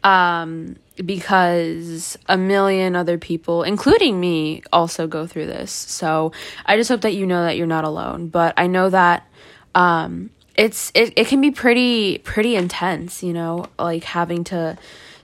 um, 0.02 0.76
because 1.04 2.18
a 2.28 2.36
million 2.36 2.96
other 2.96 3.16
people, 3.16 3.62
including 3.62 4.18
me, 4.18 4.62
also 4.72 5.06
go 5.06 5.26
through 5.26 5.46
this. 5.46 5.70
So, 5.70 6.32
I 6.64 6.76
just 6.76 6.90
hope 6.90 7.02
that 7.02 7.14
you 7.14 7.26
know 7.26 7.44
that 7.44 7.56
you're 7.56 7.66
not 7.66 7.84
alone. 7.84 8.28
But 8.28 8.54
I 8.56 8.66
know 8.66 8.90
that. 8.90 9.26
Um, 9.74 10.30
it's 10.56 10.90
it, 10.94 11.12
it 11.16 11.26
can 11.26 11.40
be 11.40 11.50
pretty 11.50 12.18
pretty 12.18 12.56
intense 12.56 13.22
you 13.22 13.32
know 13.32 13.66
like 13.78 14.04
having 14.04 14.44
to 14.44 14.76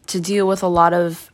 to 0.06 0.20
deal 0.20 0.46
with 0.46 0.62
a 0.62 0.68
lot 0.68 0.92
of 0.92 1.30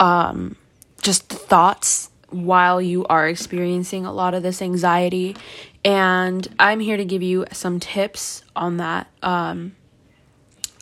um 0.00 0.56
just 1.02 1.28
thoughts 1.28 2.10
while 2.32 2.80
you 2.80 3.04
are 3.06 3.28
experiencing 3.28 4.06
a 4.06 4.12
lot 4.12 4.34
of 4.34 4.42
this 4.42 4.62
anxiety. 4.62 5.36
And 5.84 6.46
I'm 6.58 6.80
here 6.80 6.96
to 6.96 7.04
give 7.04 7.22
you 7.22 7.46
some 7.52 7.80
tips 7.80 8.42
on 8.56 8.78
that. 8.78 9.08
Um, 9.22 9.76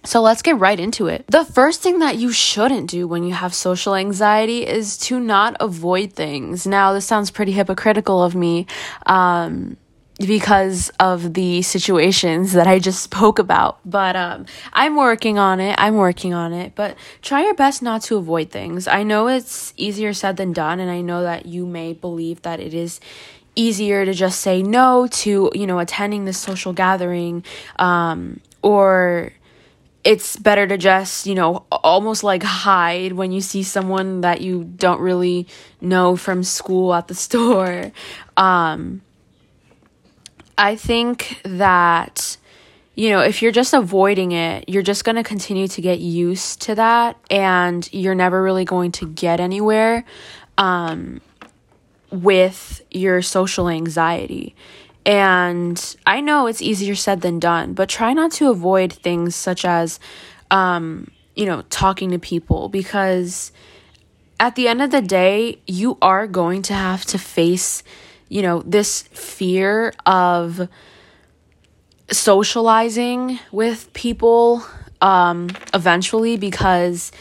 so 0.04 0.22
let's 0.22 0.40
get 0.40 0.58
right 0.58 0.78
into 0.78 1.08
it. 1.08 1.26
The 1.26 1.44
first 1.44 1.82
thing 1.82 1.98
that 1.98 2.16
you 2.16 2.32
shouldn't 2.32 2.88
do 2.88 3.06
when 3.06 3.24
you 3.24 3.34
have 3.34 3.52
social 3.52 3.94
anxiety 3.94 4.66
is 4.66 4.96
to 4.98 5.20
not 5.20 5.56
avoid 5.60 6.12
things. 6.14 6.66
Now, 6.66 6.92
this 6.92 7.04
sounds 7.04 7.30
pretty 7.30 7.52
hypocritical 7.52 8.22
of 8.22 8.34
me. 8.34 8.66
Um, 9.04 9.76
because 10.26 10.90
of 11.00 11.34
the 11.34 11.62
situations 11.62 12.52
that 12.52 12.66
I 12.66 12.78
just 12.78 13.02
spoke 13.10 13.38
about. 13.38 13.78
But 13.84 14.16
um, 14.16 14.46
I'm 14.72 14.96
working 14.96 15.38
on 15.38 15.60
it. 15.60 15.74
I'm 15.78 15.96
working 15.96 16.34
on 16.34 16.52
it. 16.52 16.74
But 16.74 16.96
try 17.22 17.44
your 17.44 17.54
best 17.54 17.82
not 17.82 18.02
to 18.02 18.16
avoid 18.16 18.50
things. 18.50 18.86
I 18.86 19.02
know 19.02 19.28
it's 19.28 19.74
easier 19.76 20.12
said 20.12 20.36
than 20.36 20.52
done, 20.52 20.80
and 20.80 20.90
I 20.90 21.00
know 21.00 21.22
that 21.22 21.46
you 21.46 21.66
may 21.66 21.92
believe 21.94 22.42
that 22.42 22.60
it 22.60 22.74
is 22.74 23.00
easier 23.56 24.04
to 24.04 24.14
just 24.14 24.40
say 24.40 24.62
no 24.62 25.08
to 25.08 25.50
you 25.54 25.66
know 25.66 25.80
attending 25.80 26.24
this 26.24 26.38
social 26.38 26.72
gathering 26.72 27.42
um, 27.80 28.40
or 28.62 29.32
it's 30.02 30.36
better 30.36 30.66
to 30.66 30.78
just, 30.78 31.26
you 31.26 31.34
know, 31.34 31.66
almost 31.70 32.24
like 32.24 32.42
hide 32.42 33.12
when 33.12 33.32
you 33.32 33.40
see 33.40 33.62
someone 33.62 34.22
that 34.22 34.40
you 34.40 34.64
don't 34.64 35.00
really 35.00 35.46
know 35.80 36.16
from 36.16 36.42
school 36.42 36.94
at 36.94 37.08
the 37.08 37.14
store. 37.26 37.92
Um, 38.36 39.02
I 40.60 40.76
think 40.76 41.40
that 41.44 42.36
you 42.94 43.08
know, 43.08 43.20
if 43.20 43.40
you're 43.40 43.50
just 43.50 43.72
avoiding 43.72 44.32
it, 44.32 44.68
you're 44.68 44.82
just 44.82 45.04
going 45.04 45.16
to 45.16 45.22
continue 45.22 45.66
to 45.68 45.80
get 45.80 46.00
used 46.00 46.60
to 46.62 46.74
that 46.74 47.16
and 47.30 47.90
you're 47.94 48.14
never 48.14 48.42
really 48.42 48.66
going 48.66 48.92
to 48.92 49.06
get 49.06 49.40
anywhere 49.40 50.04
um, 50.58 51.22
with 52.10 52.82
your 52.90 53.22
social 53.22 53.70
anxiety. 53.70 54.54
And 55.06 55.96
I 56.06 56.20
know 56.20 56.46
it's 56.46 56.60
easier 56.60 56.94
said 56.94 57.22
than 57.22 57.38
done, 57.38 57.72
but 57.72 57.88
try 57.88 58.12
not 58.12 58.32
to 58.32 58.50
avoid 58.50 58.92
things 58.92 59.34
such 59.34 59.64
as, 59.64 59.98
um, 60.50 61.10
you 61.34 61.46
know, 61.46 61.62
talking 61.70 62.10
to 62.10 62.18
people 62.18 62.68
because 62.68 63.50
at 64.38 64.56
the 64.56 64.68
end 64.68 64.82
of 64.82 64.90
the 64.90 65.00
day, 65.00 65.58
you 65.66 65.96
are 66.02 66.26
going 66.26 66.60
to 66.62 66.74
have 66.74 67.06
to 67.06 67.18
face 67.18 67.82
you 68.30 68.40
know, 68.40 68.62
this 68.62 69.02
fear 69.02 69.92
of 70.06 70.68
socializing 72.10 73.38
with 73.52 73.92
people 73.92 74.64
um 75.00 75.48
eventually 75.72 76.36
because 76.36 77.12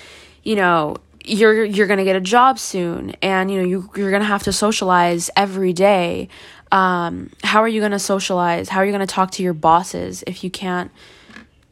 you 0.44 0.56
know 0.56 0.96
you're 1.24 1.64
you're 1.64 1.86
to 2.00 2.04
get 2.04 2.16
a 2.16 2.22
job 2.22 2.58
soon 2.58 3.12
and 3.22 3.52
you 3.52 3.62
know 3.62 3.68
you 3.68 3.90
you're 3.96 4.10
to 4.22 4.28
have 4.28 4.44
to 4.44 4.52
socialize 4.52 5.30
every 5.36 5.74
day. 5.74 6.28
Um 6.72 7.30
how 7.44 7.62
are 7.62 7.68
you 7.68 7.82
to 7.92 8.00
socialize? 8.00 8.70
How 8.70 8.80
are 8.80 8.86
you 8.86 8.92
to 9.08 9.14
talk 9.14 9.32
to 9.32 9.44
your 9.44 9.54
bosses 9.54 10.24
if 10.26 10.44
you 10.44 10.50
can't 10.50 10.92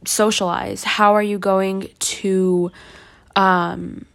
socialize? 0.05 0.83
How 0.83 1.13
are 1.15 1.23
you 1.23 1.39
going 1.39 1.89
to 1.99 2.71
um 3.35 4.05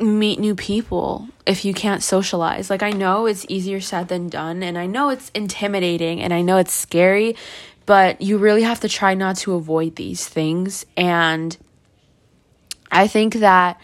meet 0.00 0.38
new 0.38 0.54
people 0.54 1.28
if 1.46 1.64
you 1.64 1.74
can't 1.74 2.02
socialize. 2.02 2.70
Like, 2.70 2.82
I 2.82 2.90
know 2.90 3.26
it's 3.26 3.46
easier 3.48 3.80
said 3.80 4.08
than 4.08 4.28
done, 4.28 4.62
and 4.62 4.78
I 4.78 4.86
know 4.86 5.10
it's 5.10 5.30
intimidating 5.34 6.20
and 6.20 6.32
I 6.32 6.42
know 6.42 6.56
it's 6.56 6.72
scary, 6.72 7.36
but 7.86 8.20
you 8.20 8.38
really 8.38 8.62
have 8.62 8.80
to 8.80 8.88
try 8.88 9.14
not 9.14 9.36
to 9.38 9.54
avoid 9.54 9.96
these 9.96 10.26
things 10.26 10.86
and 10.96 11.56
I 12.90 13.06
think 13.06 13.34
that, 13.34 13.80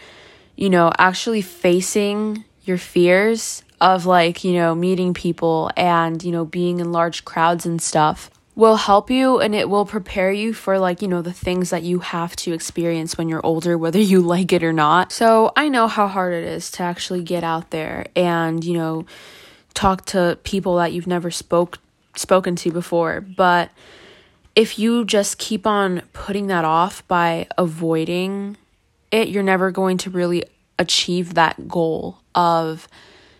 you 0.55 0.69
know, 0.69 0.91
actually 0.97 1.41
facing 1.41 2.43
your 2.63 2.77
fears 2.77 3.63
of 3.79 4.05
like, 4.05 4.43
you 4.43 4.53
know, 4.53 4.75
meeting 4.75 5.13
people 5.13 5.71
and, 5.77 6.21
you 6.23 6.31
know, 6.31 6.45
being 6.45 6.79
in 6.79 6.91
large 6.91 7.23
crowds 7.23 7.65
and 7.65 7.81
stuff 7.81 8.29
will 8.57 8.75
help 8.75 9.11
you 9.11 9.39
and 9.39 9.53
it 9.53 9.69
will 9.69 9.85
prepare 9.85 10.31
you 10.31 10.51
for 10.51 10.79
like, 10.79 11.03
you 11.03 11.07
know, 11.07 11.21
the 11.21 11.31
things 11.31 11.69
that 11.69 11.83
you 11.83 11.99
have 11.99 12.35
to 12.35 12.53
experience 12.53 13.15
when 13.15 13.29
you're 13.29 13.45
older, 13.45 13.77
whether 13.77 13.99
you 13.99 14.19
like 14.33 14.51
it 14.51 14.63
or 14.63 14.73
not. 14.73 15.11
So 15.11 15.53
I 15.55 15.69
know 15.69 15.87
how 15.87 16.07
hard 16.07 16.33
it 16.33 16.43
is 16.43 16.71
to 16.71 16.83
actually 16.83 17.21
get 17.21 17.43
out 17.43 17.69
there 17.69 18.07
and, 18.15 18.63
you 18.63 18.73
know, 18.73 19.05
talk 19.75 20.05
to 20.07 20.39
people 20.43 20.77
that 20.77 20.91
you've 20.91 21.05
never 21.05 21.29
spoke 21.29 21.77
spoken 22.15 22.55
to 22.55 22.71
before. 22.71 23.21
But 23.21 23.69
if 24.55 24.79
you 24.79 25.05
just 25.05 25.37
keep 25.37 25.67
on 25.67 26.01
putting 26.13 26.47
that 26.47 26.65
off 26.65 27.07
by 27.07 27.45
avoiding 27.59 28.57
it, 29.11 29.27
you're 29.29 29.43
never 29.43 29.69
going 29.69 29.99
to 29.99 30.09
really 30.09 30.45
achieve 30.79 31.35
that 31.35 31.67
goal 31.67 32.17
of 32.33 32.87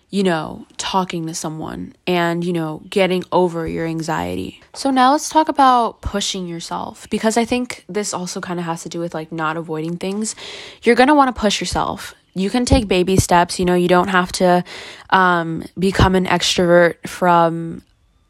you 0.10 0.24
know, 0.24 0.66
talking 0.78 1.28
to 1.28 1.34
someone 1.34 1.94
and, 2.06 2.44
you 2.44 2.54
know, 2.54 2.82
getting 2.90 3.24
over 3.32 3.68
your 3.68 3.86
anxiety. 3.86 4.62
So 4.74 4.90
now 4.90 5.12
let's 5.12 5.30
talk 5.30 5.50
about 5.50 6.02
pushing 6.02 6.48
yourself 6.48 7.10
because 7.10 7.36
I 7.36 7.44
think 7.44 7.84
this 7.90 8.14
also 8.14 8.40
kind 8.40 8.58
of 8.58 8.66
has 8.66 8.84
to 8.84 8.90
do 8.90 9.00
with 9.00 9.14
like 9.14 9.32
not 9.34 9.58
avoiding 9.58 9.98
things. 9.98 10.34
You're 10.82 10.96
going 10.96 11.10
to 11.10 11.14
want 11.14 11.36
to 11.36 11.40
push 11.40 11.60
yourself. 11.60 12.16
You 12.36 12.50
can 12.50 12.66
take 12.66 12.88
baby 12.88 13.18
steps, 13.18 13.60
you 13.60 13.66
know, 13.66 13.76
you 13.76 13.90
don't 13.90 14.08
have 14.10 14.32
to 14.34 14.64
um, 15.10 15.66
become 15.78 16.16
an 16.16 16.26
extrovert 16.26 17.06
from 17.08 17.82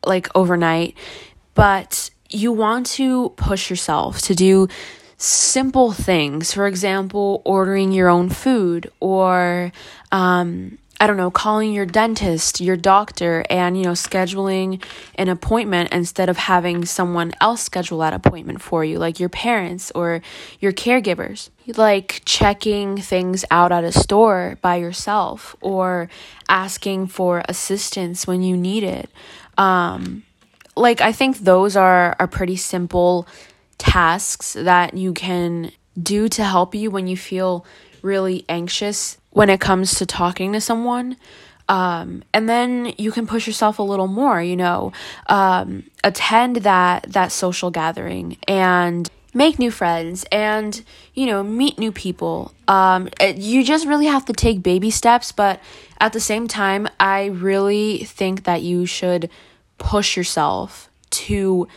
like 0.04 0.30
overnight, 0.34 0.96
but 1.54 2.10
you 2.30 2.52
want 2.54 2.88
to 2.88 3.30
push 3.36 3.70
yourself 3.70 4.22
to 4.24 4.34
do 4.34 4.68
simple 5.18 5.92
things. 5.92 6.54
For 6.54 6.66
example, 6.66 7.42
ordering 7.46 7.92
your 7.92 8.10
own 8.10 8.30
food 8.30 8.92
or, 9.00 9.72
um, 10.12 10.80
I 11.00 11.06
don't 11.06 11.18
know, 11.18 11.30
calling 11.30 11.74
your 11.74 11.86
dentist, 11.86 12.60
your 12.60 12.76
doctor, 12.76 13.46
and, 13.52 13.78
you 13.78 13.84
know, 13.84 13.92
scheduling 13.92 14.84
an 15.16 15.30
appointment 15.30 15.94
instead 15.94 16.28
of 16.28 16.38
having 16.38 16.86
someone 16.86 17.34
else 17.40 17.62
schedule 17.62 18.00
that 18.00 18.14
appointment 18.14 18.62
for 18.62 18.84
you, 18.84 18.98
like 18.98 19.20
your 19.20 19.30
parents 19.30 19.92
or 19.94 20.22
your 20.60 20.72
caregivers. 20.74 21.50
Like 21.76 22.22
checking 22.26 22.98
things 22.98 23.46
out 23.52 23.72
at 23.72 23.84
a 23.84 23.92
store 23.92 24.58
by 24.62 24.78
yourself 24.78 25.56
or 25.62 26.10
asking 26.50 27.08
for 27.08 27.44
assistance 27.48 28.26
when 28.26 28.42
you 28.42 28.58
need 28.58 28.84
it. 28.84 29.12
Um, 29.58 30.24
like, 30.76 31.02
I 31.02 31.12
think 31.12 31.40
those 31.40 31.76
are, 31.76 32.16
are 32.20 32.28
pretty 32.28 32.56
simple 32.56 33.28
tasks 33.78 34.54
that 34.54 34.96
you 34.96 35.14
can 35.14 35.72
do 36.02 36.28
to 36.30 36.44
help 36.44 36.74
you 36.74 36.90
when 36.90 37.08
you 37.08 37.18
feel 37.18 37.66
really 38.02 38.46
anxious 38.48 39.18
when 39.38 39.52
it 39.52 39.60
comes 39.60 39.94
to 39.94 40.04
talking 40.04 40.52
to 40.54 40.60
someone. 40.60 41.16
Um, 41.70 42.24
and 42.34 42.50
then 42.50 42.94
you 42.98 43.12
can 43.12 43.28
push 43.28 43.46
yourself 43.46 43.78
a 43.78 43.84
little 43.84 44.08
more, 44.08 44.42
you 44.42 44.56
know, 44.56 44.94
um, 45.28 45.84
attend 46.04 46.58
that, 46.58 47.04
that 47.12 47.32
social 47.32 47.70
gathering 47.70 48.38
and 48.48 49.08
make 49.36 49.60
new 49.60 49.70
friends 49.70 50.26
and, 50.32 50.84
you 51.14 51.28
know, 51.28 51.44
meet 51.44 51.78
new 51.78 51.92
people. 51.92 52.52
Um, 52.68 53.10
it, 53.22 53.38
you 53.38 53.64
just 53.64 53.86
really 53.86 54.08
have 54.08 54.26
to 54.26 54.34
take 54.34 54.64
baby 54.64 54.90
steps, 54.90 55.32
but 55.32 55.62
at 56.00 56.14
the 56.14 56.20
same 56.20 56.48
time, 56.48 56.88
I 57.00 57.26
really 57.26 58.06
think 58.06 58.46
that 58.46 58.64
you 58.64 58.88
should 58.88 59.30
push 59.78 60.18
yourself 60.18 60.90
to 61.10 61.68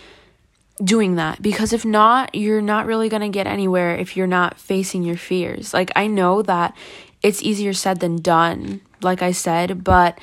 doing 0.83 1.17
that 1.17 1.43
because 1.43 1.75
if 1.75 1.85
not, 1.85 2.35
you're 2.35 2.62
not 2.62 2.87
really 2.87 3.11
going 3.11 3.21
to 3.21 3.29
get 3.29 3.47
anywhere 3.47 3.97
if 3.97 4.17
you're 4.17 4.26
not 4.26 4.59
facing 4.59 5.02
your 5.02 5.19
fears. 5.19 5.75
Like, 5.75 5.90
I 5.95 6.07
know 6.07 6.40
that 6.40 6.75
it's 7.23 7.43
easier 7.43 7.73
said 7.73 8.00
than 8.00 8.17
done, 8.17 8.81
like 9.03 9.23
I 9.23 9.33
said, 9.33 9.85
but 9.85 10.19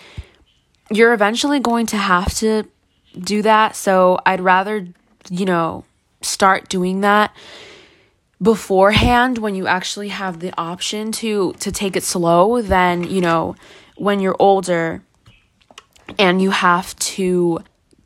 you're 0.89 1.13
eventually 1.13 1.59
going 1.59 1.85
to 1.87 1.97
have 1.97 2.33
to 2.35 2.63
do 3.19 3.41
that. 3.41 3.75
So 3.75 4.19
I'd 4.25 4.41
rather, 4.41 4.87
you 5.29 5.45
know, 5.45 5.85
start 6.21 6.69
doing 6.69 7.01
that 7.01 7.35
beforehand 8.41 9.37
when 9.39 9.55
you 9.55 9.67
actually 9.67 10.09
have 10.09 10.39
the 10.39 10.53
option 10.57 11.11
to 11.11 11.53
to 11.53 11.71
take 11.71 11.95
it 11.95 12.03
slow 12.03 12.61
than, 12.61 13.03
you 13.03 13.21
know, 13.21 13.55
when 13.95 14.19
you're 14.19 14.35
older 14.39 15.01
and 16.17 16.41
you 16.41 16.51
have 16.51 16.95
to 16.97 17.59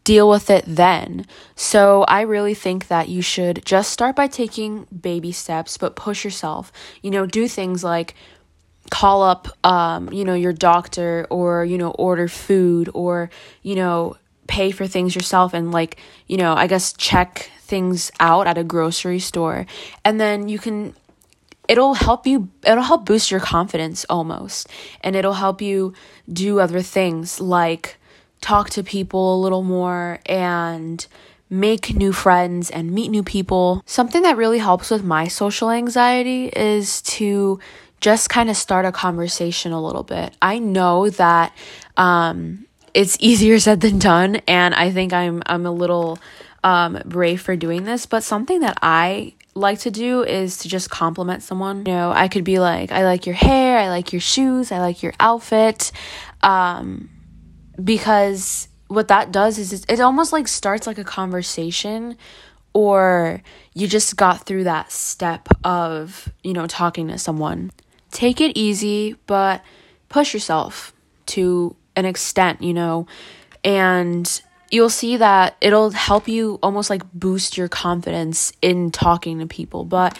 deal 0.04 0.30
with 0.30 0.50
it 0.50 0.64
then. 0.68 1.26
So 1.56 2.04
I 2.04 2.22
really 2.22 2.54
think 2.54 2.88
that 2.88 3.08
you 3.08 3.22
should 3.22 3.64
just 3.66 3.92
start 3.92 4.16
by 4.16 4.28
taking 4.28 4.86
baby 4.86 5.32
steps, 5.32 5.78
but 5.78 5.96
push 5.96 6.24
yourself. 6.24 6.72
You 7.02 7.12
know, 7.12 7.26
do 7.26 7.48
things 7.48 7.84
like 7.84 8.16
call 8.90 9.22
up 9.22 9.48
um, 9.66 10.12
you 10.12 10.26
know 10.26 10.34
your 10.34 10.54
doctor 10.54 11.28
or 11.30 11.64
you 11.66 11.78
know 11.78 11.92
order 11.92 12.28
food 12.28 12.90
or 12.94 13.30
you 13.62 13.76
know 13.76 14.16
pay 14.48 14.72
for 14.72 14.88
things 14.88 15.16
yourself 15.16 15.54
and 15.54 15.72
like 15.72 15.98
you 16.28 16.36
know 16.36 16.54
i 16.54 16.68
guess 16.68 16.92
check 16.94 17.50
things 17.60 18.12
out 18.20 18.48
at 18.48 18.58
a 18.58 18.64
grocery 18.64 19.20
store 19.20 19.66
and 20.04 20.20
then 20.20 20.50
you 20.50 20.60
can 20.60 20.94
it'll 21.70 21.94
help 21.94 22.28
you 22.28 22.50
it'll 22.66 22.84
help 22.84 23.06
boost 23.06 23.32
your 23.32 23.40
confidence 23.40 24.06
almost 24.10 24.68
and 25.02 25.16
it'll 25.16 25.34
help 25.34 25.62
you 25.62 25.94
do 26.32 26.60
other 26.60 26.82
things 26.82 27.40
like 27.40 27.98
talk 28.42 28.70
to 28.72 28.84
people 28.84 29.36
a 29.36 29.40
little 29.40 29.64
more 29.64 30.20
and 30.26 31.08
make 31.50 31.94
new 31.94 32.14
friends 32.14 32.70
and 32.72 32.92
meet 32.92 33.10
new 33.10 33.22
people. 33.22 33.84
Something 33.86 34.24
that 34.24 34.38
really 34.38 34.58
helps 34.58 34.90
with 34.90 35.04
my 35.04 35.28
social 35.28 35.70
anxiety 35.70 36.48
is 36.48 37.02
to 37.04 37.60
just 38.02 38.30
kind 38.30 38.50
of 38.50 38.58
start 38.58 38.86
a 38.86 38.92
conversation 38.92 39.72
a 39.72 39.82
little 39.82 40.04
bit. 40.04 40.36
I 40.42 40.60
know 40.60 41.10
that 41.12 41.56
um, 41.96 42.66
it's 42.94 43.16
easier 43.22 43.60
said 43.60 43.82
than 43.82 44.00
done, 44.00 44.38
and 44.48 44.76
I 44.76 44.92
think 44.92 45.14
I'm 45.14 45.42
I'm 45.46 45.66
a 45.66 45.72
little 45.72 46.20
um, 46.64 47.02
brave 47.06 47.42
for 47.42 47.56
doing 47.56 47.86
this. 47.86 48.06
But 48.06 48.24
something 48.24 48.60
that 48.62 48.78
I 48.82 49.36
like 49.54 49.80
to 49.80 49.92
do 49.92 50.24
is 50.24 50.58
to 50.60 50.70
just 50.70 50.90
compliment 50.90 51.44
someone. 51.44 51.80
You 51.86 51.94
know, 51.94 52.12
I 52.12 52.28
could 52.28 52.44
be 52.44 52.60
like, 52.60 52.92
I 52.92 53.04
like 53.04 53.26
your 53.26 53.36
hair, 53.36 53.78
I 53.78 53.90
like 53.90 54.12
your 54.12 54.22
shoes, 54.22 54.72
I 54.72 54.80
like 54.80 55.04
your 55.04 55.14
outfit, 55.20 55.92
um, 56.42 57.10
because 57.82 58.68
what 58.88 59.08
that 59.08 59.32
does 59.32 59.58
is 59.58 59.86
it 59.88 60.00
almost 60.02 60.34
like 60.34 60.48
starts 60.48 60.86
like 60.86 60.98
a 60.98 61.04
conversation 61.04 62.18
or 62.74 63.42
you 63.74 63.88
just 63.88 64.18
got 64.18 64.46
through 64.46 64.66
that 64.66 64.92
step 64.92 65.48
of 65.64 66.30
you 66.44 66.52
know 66.52 66.68
talking 66.68 67.08
to 67.08 67.18
someone 67.18 67.72
take 68.12 68.42
it 68.42 68.58
easy, 68.58 69.16
but 69.26 69.64
push 70.10 70.34
yourself 70.34 70.94
to 71.28 71.76
an 71.96 72.06
extent, 72.06 72.62
you 72.62 72.74
know, 72.74 73.08
and 73.64 74.42
you'll 74.70 74.90
see 74.90 75.18
that 75.18 75.56
it'll 75.62 75.92
help 75.92 76.28
you 76.28 76.60
almost 76.64 76.90
like 76.90 77.04
boost 77.14 77.58
your 77.58 77.68
confidence 77.68 78.54
in 78.62 78.92
talking 78.92 79.40
to 79.40 79.46
people. 79.46 79.84
But 79.84 80.18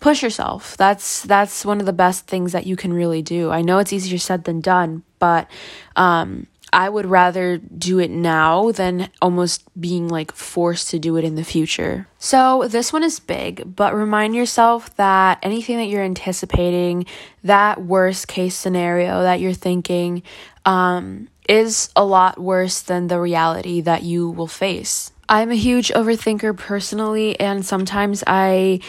push 0.00 0.22
yourself. 0.22 0.76
That's 0.76 1.22
that's 1.22 1.64
one 1.64 1.80
of 1.80 1.86
the 1.86 1.92
best 1.92 2.26
things 2.26 2.52
that 2.52 2.66
you 2.66 2.76
can 2.76 2.92
really 2.92 3.22
do. 3.22 3.50
I 3.50 3.62
know 3.62 3.78
it's 3.78 3.92
easier 3.92 4.18
said 4.18 4.44
than 4.44 4.60
done, 4.60 5.04
but 5.18 5.48
um 5.96 6.46
I 6.72 6.88
would 6.88 7.06
rather 7.06 7.58
do 7.58 7.98
it 7.98 8.10
now 8.10 8.72
than 8.72 9.10
almost 9.20 9.62
being 9.78 10.08
like 10.08 10.32
forced 10.32 10.90
to 10.90 10.98
do 10.98 11.16
it 11.16 11.24
in 11.24 11.34
the 11.34 11.44
future. 11.44 12.08
So, 12.18 12.66
this 12.68 12.92
one 12.92 13.02
is 13.02 13.20
big, 13.20 13.76
but 13.76 13.94
remind 13.94 14.34
yourself 14.34 14.94
that 14.96 15.38
anything 15.42 15.76
that 15.76 15.86
you're 15.86 16.02
anticipating, 16.02 17.06
that 17.44 17.82
worst 17.82 18.28
case 18.28 18.54
scenario 18.54 19.22
that 19.22 19.40
you're 19.40 19.52
thinking, 19.52 20.22
um, 20.64 21.28
is 21.48 21.90
a 21.96 22.04
lot 22.04 22.38
worse 22.38 22.80
than 22.82 23.08
the 23.08 23.20
reality 23.20 23.80
that 23.80 24.02
you 24.02 24.30
will 24.30 24.46
face. 24.46 25.12
I'm 25.28 25.50
a 25.50 25.56
huge 25.56 25.88
overthinker 25.88 26.56
personally, 26.56 27.38
and 27.38 27.64
sometimes 27.64 28.22
I 28.26 28.80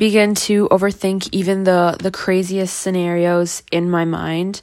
begin 0.00 0.34
to 0.34 0.66
overthink 0.70 1.28
even 1.30 1.64
the 1.64 1.94
the 2.00 2.10
craziest 2.10 2.78
scenarios 2.78 3.62
in 3.70 3.90
my 3.90 4.04
mind 4.06 4.62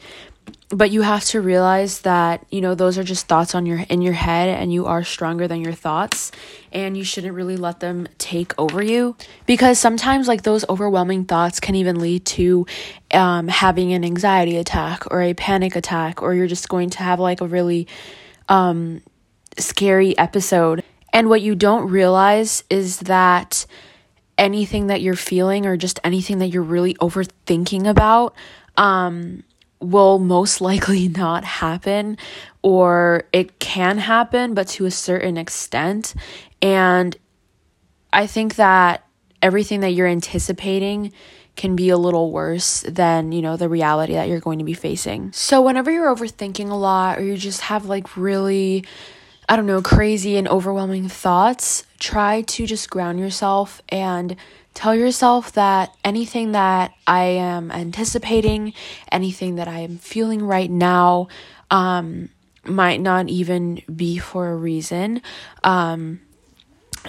but 0.70 0.92
you 0.92 1.02
have 1.02 1.24
to 1.24 1.40
realize 1.40 2.02
that 2.02 2.46
you 2.50 2.60
know 2.60 2.76
those 2.76 2.98
are 2.98 3.04
just 3.04 3.28
thoughts 3.28 3.56
on 3.56 3.66
your 3.66 3.80
in 3.90 4.02
your 4.02 4.14
head 4.14 4.50
and 4.50 4.74
you 4.74 4.86
are 4.86 5.04
stronger 5.04 5.48
than 5.48 5.62
your 5.62 5.74
thoughts 5.74 6.32
and 6.74 6.98
you 6.98 7.06
shouldn't 7.06 7.34
really 7.34 7.56
let 7.56 7.80
them 7.80 8.08
take 8.18 8.54
over 8.60 8.84
you. 8.84 9.16
Because 9.46 9.80
sometimes 9.80 10.28
like 10.28 10.44
those 10.44 10.68
overwhelming 10.68 11.26
thoughts 11.26 11.60
can 11.60 11.76
even 11.76 12.00
lead 12.00 12.26
to 12.26 12.66
um, 13.14 13.48
having 13.48 13.94
an 13.94 14.04
anxiety 14.04 14.58
attack 14.58 15.10
or 15.10 15.22
a 15.22 15.34
panic 15.34 15.76
attack 15.76 16.22
or 16.22 16.34
you're 16.34 16.48
just 16.48 16.68
going 16.68 16.90
to 16.92 17.00
have 17.00 17.20
like 17.20 17.40
a 17.40 17.48
really 17.48 17.88
um, 18.50 19.02
scary 19.58 20.18
episode. 20.18 20.84
And 21.14 21.30
what 21.30 21.42
you 21.42 21.56
don't 21.56 21.90
realize 21.90 22.66
is 22.70 23.00
that 23.02 23.66
anything 24.38 24.88
that 24.88 25.02
you're 25.02 25.16
feeling 25.16 25.66
or 25.66 25.78
just 25.78 26.00
anything 26.04 26.40
that 26.40 26.48
you're 26.48 26.62
really 26.62 26.94
overthinking 26.96 27.88
about 27.88 28.36
um 28.76 29.44
will 29.80 30.20
most 30.20 30.62
likely 30.70 31.08
not 31.08 31.44
happen 31.44 32.18
or 32.62 33.24
it 33.34 33.60
can 33.60 33.98
happen 33.98 34.54
but 34.54 34.68
to 34.68 34.86
a 34.86 34.92
certain 34.92 35.38
extent 35.38 36.14
and 36.62 37.16
i 38.12 38.26
think 38.26 38.56
that 38.56 39.06
everything 39.42 39.82
that 39.82 39.90
you're 39.90 40.08
anticipating 40.08 41.12
can 41.58 41.76
be 41.76 41.90
a 41.90 41.98
little 41.98 42.32
worse 42.32 42.82
than, 42.82 43.32
you 43.32 43.42
know, 43.42 43.58
the 43.58 43.68
reality 43.68 44.14
that 44.14 44.30
you're 44.30 44.40
going 44.40 44.60
to 44.60 44.66
be 44.66 44.74
facing. 44.74 45.32
So, 45.34 45.62
whenever 45.62 45.92
you're 45.92 46.16
overthinking 46.16 46.70
a 46.70 46.76
lot 46.76 47.18
or 47.18 47.24
you 47.24 47.36
just 47.36 47.62
have 47.62 47.86
like 47.86 48.16
really, 48.16 48.86
I 49.50 49.58
don't 49.58 49.66
know, 49.66 49.82
crazy 49.82 50.38
and 50.38 50.48
overwhelming 50.48 51.10
thoughts, 51.10 51.86
try 52.00 52.44
to 52.44 52.66
just 52.66 52.90
ground 52.90 53.20
yourself 53.20 53.82
and 53.90 54.36
tell 54.78 54.94
yourself 54.94 55.54
that 55.54 55.92
anything 56.04 56.52
that 56.52 56.94
I 57.08 57.24
am 57.24 57.72
anticipating, 57.72 58.74
anything 59.12 59.56
that 59.56 59.68
I 59.68 59.80
am 59.80 59.98
feeling 59.98 60.44
right 60.44 60.70
now, 60.70 61.30
um, 61.72 62.30
might 62.64 63.02
not 63.02 63.28
even 63.28 63.82
be 63.94 64.20
for 64.20 64.52
a 64.52 64.56
reason. 64.56 65.24
Um, 65.64 66.22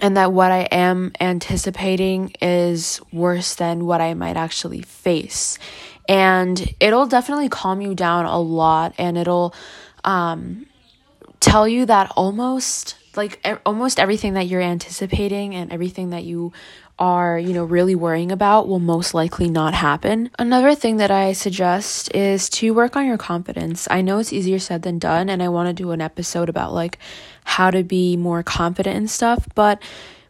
and 0.00 0.16
that 0.16 0.32
what 0.32 0.50
I 0.50 0.60
am 0.60 1.12
anticipating 1.20 2.32
is 2.40 3.02
worse 3.12 3.54
than 3.56 3.84
what 3.84 4.00
I 4.00 4.14
might 4.14 4.38
actually 4.38 4.80
face. 4.80 5.58
And 6.08 6.74
it'll 6.80 7.06
definitely 7.06 7.50
calm 7.50 7.82
you 7.82 7.94
down 7.94 8.24
a 8.24 8.40
lot 8.40 8.94
and 8.96 9.18
it'll 9.18 9.54
um, 10.04 10.64
tell 11.38 11.68
you 11.68 11.84
that 11.84 12.10
almost 12.16 12.94
like 13.14 13.46
almost 13.66 14.00
everything 14.00 14.34
that 14.34 14.46
you're 14.46 14.62
anticipating 14.62 15.54
and 15.54 15.70
everything 15.70 16.10
that 16.10 16.24
you 16.24 16.52
are, 16.98 17.38
you 17.38 17.52
know, 17.52 17.64
really 17.64 17.94
worrying 17.94 18.32
about 18.32 18.68
will 18.68 18.80
most 18.80 19.14
likely 19.14 19.48
not 19.48 19.74
happen. 19.74 20.30
Another 20.38 20.74
thing 20.74 20.96
that 20.96 21.10
I 21.10 21.32
suggest 21.32 22.14
is 22.14 22.48
to 22.50 22.74
work 22.74 22.96
on 22.96 23.06
your 23.06 23.18
confidence. 23.18 23.86
I 23.90 24.00
know 24.00 24.18
it's 24.18 24.32
easier 24.32 24.58
said 24.58 24.82
than 24.82 24.98
done, 24.98 25.28
and 25.28 25.42
I 25.42 25.48
want 25.48 25.68
to 25.68 25.72
do 25.72 25.92
an 25.92 26.00
episode 26.00 26.48
about 26.48 26.72
like 26.72 26.98
how 27.44 27.70
to 27.70 27.82
be 27.82 28.16
more 28.16 28.42
confident 28.42 28.96
and 28.96 29.10
stuff, 29.10 29.46
but 29.54 29.80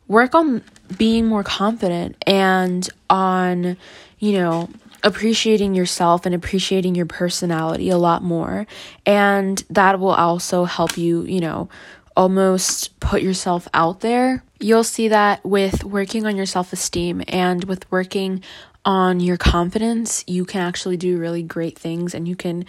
work 0.06 0.34
on 0.34 0.62
being 0.96 1.26
more 1.26 1.42
confident 1.42 2.16
and 2.26 2.88
on, 3.10 3.76
you 4.18 4.32
know, 4.32 4.68
appreciating 5.02 5.74
yourself 5.74 6.26
and 6.26 6.34
appreciating 6.34 6.94
your 6.94 7.06
personality 7.06 7.90
a 7.90 7.98
lot 7.98 8.22
more. 8.22 8.66
And 9.06 9.62
that 9.70 10.00
will 10.00 10.14
also 10.14 10.64
help 10.64 10.98
you, 10.98 11.22
you 11.22 11.40
know, 11.40 11.68
almost 12.16 12.98
put 13.00 13.22
yourself 13.22 13.68
out 13.72 14.00
there. 14.00 14.42
You'll 14.60 14.84
see 14.84 15.08
that 15.08 15.44
with 15.44 15.84
working 15.84 16.26
on 16.26 16.36
your 16.36 16.46
self 16.46 16.72
esteem 16.72 17.22
and 17.28 17.64
with 17.64 17.90
working 17.90 18.42
on 18.84 19.20
your 19.20 19.36
confidence, 19.36 20.24
you 20.26 20.44
can 20.44 20.62
actually 20.62 20.96
do 20.96 21.18
really 21.18 21.42
great 21.42 21.78
things 21.78 22.14
and 22.14 22.26
you 22.26 22.34
can 22.34 22.64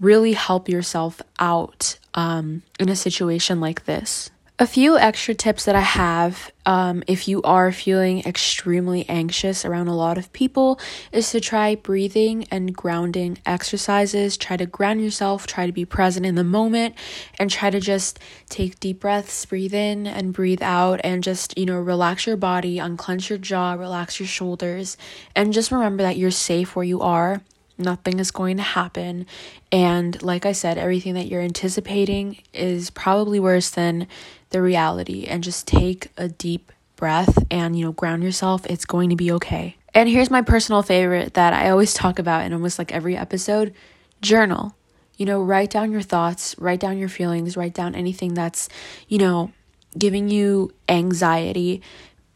really 0.00 0.32
help 0.32 0.68
yourself 0.68 1.20
out 1.38 1.98
um, 2.14 2.62
in 2.78 2.88
a 2.88 2.96
situation 2.96 3.60
like 3.60 3.84
this. 3.84 4.30
A 4.56 4.68
few 4.68 4.96
extra 4.96 5.34
tips 5.34 5.64
that 5.64 5.74
I 5.74 5.80
have 5.80 6.52
um, 6.64 7.02
if 7.08 7.26
you 7.26 7.42
are 7.42 7.72
feeling 7.72 8.20
extremely 8.20 9.04
anxious 9.08 9.64
around 9.64 9.88
a 9.88 9.96
lot 9.96 10.16
of 10.16 10.32
people 10.32 10.78
is 11.10 11.32
to 11.32 11.40
try 11.40 11.74
breathing 11.74 12.46
and 12.52 12.72
grounding 12.72 13.38
exercises. 13.44 14.36
Try 14.36 14.56
to 14.58 14.66
ground 14.66 15.02
yourself, 15.02 15.48
try 15.48 15.66
to 15.66 15.72
be 15.72 15.84
present 15.84 16.24
in 16.24 16.36
the 16.36 16.44
moment, 16.44 16.94
and 17.36 17.50
try 17.50 17.68
to 17.68 17.80
just 17.80 18.20
take 18.48 18.78
deep 18.78 19.00
breaths, 19.00 19.44
breathe 19.44 19.74
in 19.74 20.06
and 20.06 20.32
breathe 20.32 20.62
out, 20.62 21.00
and 21.02 21.24
just, 21.24 21.58
you 21.58 21.66
know, 21.66 21.80
relax 21.80 22.24
your 22.24 22.36
body, 22.36 22.78
unclench 22.78 23.30
your 23.30 23.40
jaw, 23.40 23.72
relax 23.72 24.20
your 24.20 24.28
shoulders, 24.28 24.96
and 25.34 25.52
just 25.52 25.72
remember 25.72 26.04
that 26.04 26.16
you're 26.16 26.30
safe 26.30 26.76
where 26.76 26.84
you 26.84 27.00
are 27.00 27.42
Nothing 27.76 28.20
is 28.20 28.30
going 28.30 28.56
to 28.58 28.62
happen. 28.62 29.26
And 29.72 30.22
like 30.22 30.46
I 30.46 30.52
said, 30.52 30.78
everything 30.78 31.14
that 31.14 31.26
you're 31.26 31.40
anticipating 31.40 32.38
is 32.52 32.90
probably 32.90 33.40
worse 33.40 33.70
than 33.70 34.06
the 34.54 34.62
reality. 34.62 35.24
And 35.24 35.42
just 35.42 35.66
take 35.66 36.08
a 36.16 36.28
deep 36.28 36.70
breath 36.94 37.44
and, 37.50 37.76
you 37.76 37.84
know, 37.84 37.92
ground 37.92 38.22
yourself. 38.22 38.64
It's 38.66 38.86
going 38.86 39.10
to 39.10 39.16
be 39.16 39.32
okay. 39.32 39.76
And 39.92 40.08
here's 40.08 40.30
my 40.30 40.42
personal 40.42 40.82
favorite 40.82 41.34
that 41.34 41.52
I 41.52 41.70
always 41.70 41.92
talk 41.92 42.20
about 42.20 42.46
in 42.46 42.52
almost 42.52 42.78
like 42.78 42.92
every 42.92 43.16
episode 43.16 43.74
journal. 44.22 44.76
You 45.16 45.26
know, 45.26 45.42
write 45.42 45.70
down 45.70 45.90
your 45.90 46.02
thoughts, 46.02 46.54
write 46.56 46.78
down 46.78 46.98
your 46.98 47.08
feelings, 47.08 47.56
write 47.56 47.74
down 47.74 47.96
anything 47.96 48.34
that's, 48.34 48.68
you 49.08 49.18
know, 49.18 49.50
giving 49.98 50.28
you 50.28 50.72
anxiety. 50.88 51.82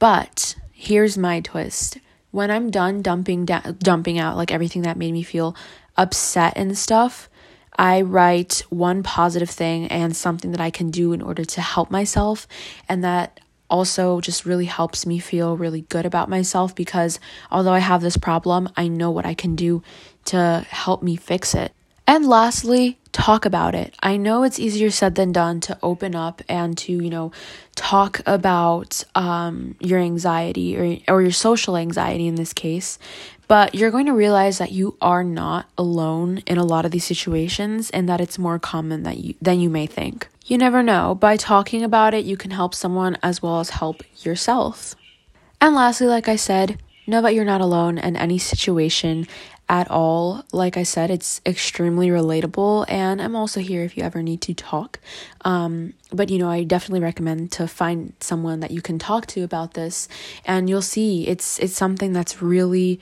But 0.01 0.57
here's 0.73 1.17
my 1.17 1.41
twist 1.41 1.99
when 2.33 2.51
I'm 2.51 2.71
done 2.71 3.01
dumping 3.01 3.47
da- 3.47 3.73
dumping 3.79 4.19
out 4.19 4.37
like 4.37 4.53
everything 4.53 4.83
that 4.83 4.97
made 4.97 5.13
me 5.13 5.23
feel 5.23 5.57
upset 5.97 6.53
and 6.57 6.77
stuff, 6.77 7.29
I 7.79 8.03
write 8.03 8.65
one 8.69 9.03
positive 9.03 9.49
thing 9.49 9.87
and 9.87 10.17
something 10.17 10.51
that 10.51 10.61
I 10.61 10.71
can 10.71 10.91
do 10.91 11.13
in 11.13 11.23
order 11.23 11.45
to 11.45 11.61
help 11.61 11.91
myself 11.91 12.49
and 12.89 13.05
that 13.05 13.41
also 13.71 14.21
just 14.21 14.45
really 14.47 14.65
helps 14.65 15.07
me 15.07 15.19
feel 15.19 15.57
really 15.57 15.83
good 15.83 16.07
about 16.07 16.29
myself 16.29 16.75
because 16.75 17.21
although 17.51 17.73
I 17.73 17.81
have 17.81 18.03
this 18.03 18.17
problem, 18.17 18.69
I 18.77 18.89
know 18.89 19.11
what 19.11 19.27
I 19.27 19.35
can 19.35 19.55
do 19.55 19.83
to 20.27 20.67
help 20.71 21.03
me 21.03 21.17
fix 21.17 21.55
it. 21.55 21.73
And 22.07 22.27
lastly, 22.27 22.99
talk 23.13 23.45
about 23.45 23.75
it. 23.75 23.95
I 24.03 24.17
know 24.17 24.43
it's 24.43 24.59
easier 24.59 24.91
said 24.91 25.15
than 25.15 25.31
done 25.31 25.61
to 25.61 25.79
open 25.83 26.15
up 26.15 26.41
and 26.49 26.77
to, 26.79 26.93
you 26.93 27.11
know, 27.11 27.33
talk 27.75 28.23
about 28.25 29.05
um, 29.15 29.77
your 29.79 29.99
anxiety 29.99 30.79
or, 30.79 31.15
or 31.15 31.21
your 31.21 31.33
social 31.33 31.77
anxiety 31.77 32.27
in 32.27 32.37
this 32.37 32.55
case, 32.55 32.99
but 33.49 33.75
you're 33.75 33.91
going 33.91 34.07
to 34.07 34.13
realize 34.13 34.59
that 34.59 34.73
you 34.73 34.97
are 35.01 35.25
not 35.25 35.69
alone 35.77 36.43
in 36.47 36.59
a 36.59 36.65
lot 36.65 36.85
of 36.85 36.91
these 36.91 37.05
situations 37.05 37.91
and 37.91 38.09
that 38.09 38.21
it's 38.21 38.39
more 38.39 38.59
common 38.59 39.03
that 39.03 39.19
you, 39.19 39.35
than 39.43 39.59
you 39.59 39.71
may 39.71 39.87
think. 39.87 40.29
You 40.47 40.59
never 40.59 40.83
know. 40.83 41.15
By 41.15 41.37
talking 41.37 41.83
about 41.83 42.15
it, 42.15 42.25
you 42.25 42.37
can 42.37 42.53
help 42.53 42.75
someone 42.75 43.19
as 43.23 43.43
well 43.43 43.61
as 43.61 43.71
help 43.71 44.03
yourself. 44.23 44.95
And 45.61 45.75
lastly, 45.75 46.07
like 46.07 46.29
I 46.29 46.37
said, 46.37 46.79
know 47.07 47.21
that 47.23 47.35
you're 47.35 47.45
not 47.45 47.61
alone 47.61 47.99
in 47.99 48.17
any 48.17 48.39
situation 48.39 49.27
at 49.69 49.91
all. 49.91 50.45
Like 50.53 50.77
I 50.77 50.83
said, 50.83 51.11
it's 51.11 51.41
extremely 51.45 52.09
relatable, 52.09 52.87
and 52.89 53.21
I'm 53.21 53.37
also 53.37 53.61
here 53.61 53.83
if 53.83 53.97
you 53.97 54.03
ever 54.03 54.23
need 54.23 54.41
to 54.43 54.55
talk. 54.55 54.99
Um, 55.43 55.95
but 56.11 56.31
you 56.31 56.39
know, 56.39 56.49
I 56.49 56.65
definitely 56.65 57.01
recommend 57.01 57.53
to 57.53 57.69
find 57.69 58.15
someone 58.21 58.61
that 58.61 58.71
you 58.71 58.81
can 58.81 58.99
talk 58.99 59.27
to 59.29 59.43
about 59.43 59.75
this, 59.75 60.09
and 60.45 60.69
you'll 60.69 60.81
see 60.81 61.27
it's 61.27 61.59
it's 61.59 61.75
something 61.75 62.13
that's 62.13 62.41
really, 62.41 63.01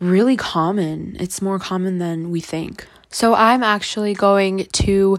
really 0.00 0.36
common. 0.36 1.16
It's 1.18 1.40
more 1.40 1.58
common 1.58 1.98
than 1.98 2.30
we 2.30 2.40
think. 2.40 2.86
So 3.10 3.34
I'm 3.34 3.62
actually 3.62 4.14
going 4.14 4.66
to 4.74 5.18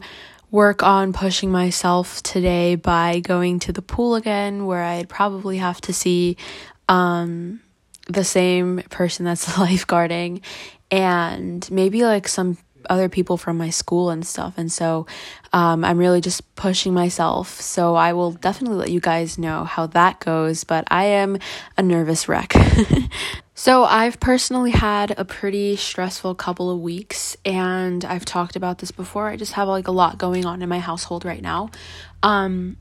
work 0.51 0.83
on 0.83 1.13
pushing 1.13 1.51
myself 1.51 2.21
today 2.23 2.75
by 2.75 3.19
going 3.19 3.59
to 3.59 3.73
the 3.73 3.81
pool 3.81 4.15
again, 4.15 4.65
where 4.65 4.83
I'd 4.83 5.09
probably 5.09 5.57
have 5.57 5.81
to 5.81 5.93
see 5.93 6.37
um 6.89 7.61
the 8.07 8.23
same 8.23 8.81
person 8.89 9.25
that's 9.25 9.45
lifeguarding 9.57 10.41
and 10.89 11.69
maybe 11.69 12.03
like 12.03 12.27
some 12.27 12.57
other 12.89 13.09
people 13.09 13.37
from 13.37 13.57
my 13.57 13.69
school 13.69 14.09
and 14.09 14.25
stuff. 14.25 14.53
And 14.57 14.71
so 14.71 15.07
um, 15.53 15.83
I'm 15.83 15.97
really 15.97 16.21
just 16.21 16.55
pushing 16.55 16.93
myself. 16.93 17.59
So 17.59 17.95
I 17.95 18.13
will 18.13 18.31
definitely 18.31 18.77
let 18.77 18.91
you 18.91 18.99
guys 18.99 19.37
know 19.37 19.65
how 19.65 19.87
that 19.87 20.19
goes. 20.19 20.63
But 20.63 20.85
I 20.89 21.05
am 21.05 21.37
a 21.77 21.83
nervous 21.83 22.29
wreck. 22.29 22.53
so 23.59 23.85
I've 23.85 24.19
personally 24.19 24.69
had 24.69 25.17
a 25.17 25.25
pretty 25.25 25.77
stressful 25.77 26.35
couple 26.35 26.69
of 26.69 26.79
weeks. 26.79 27.35
And 27.43 28.05
I've 28.05 28.23
talked 28.23 28.55
about 28.55 28.77
this 28.77 28.91
before. 28.91 29.29
I 29.29 29.35
just 29.35 29.53
have 29.53 29.67
like 29.67 29.87
a 29.87 29.91
lot 29.91 30.19
going 30.19 30.45
on 30.45 30.61
in 30.61 30.69
my 30.69 30.77
household 30.77 31.25
right 31.25 31.41
now. 31.41 31.71
Um, 32.21 32.77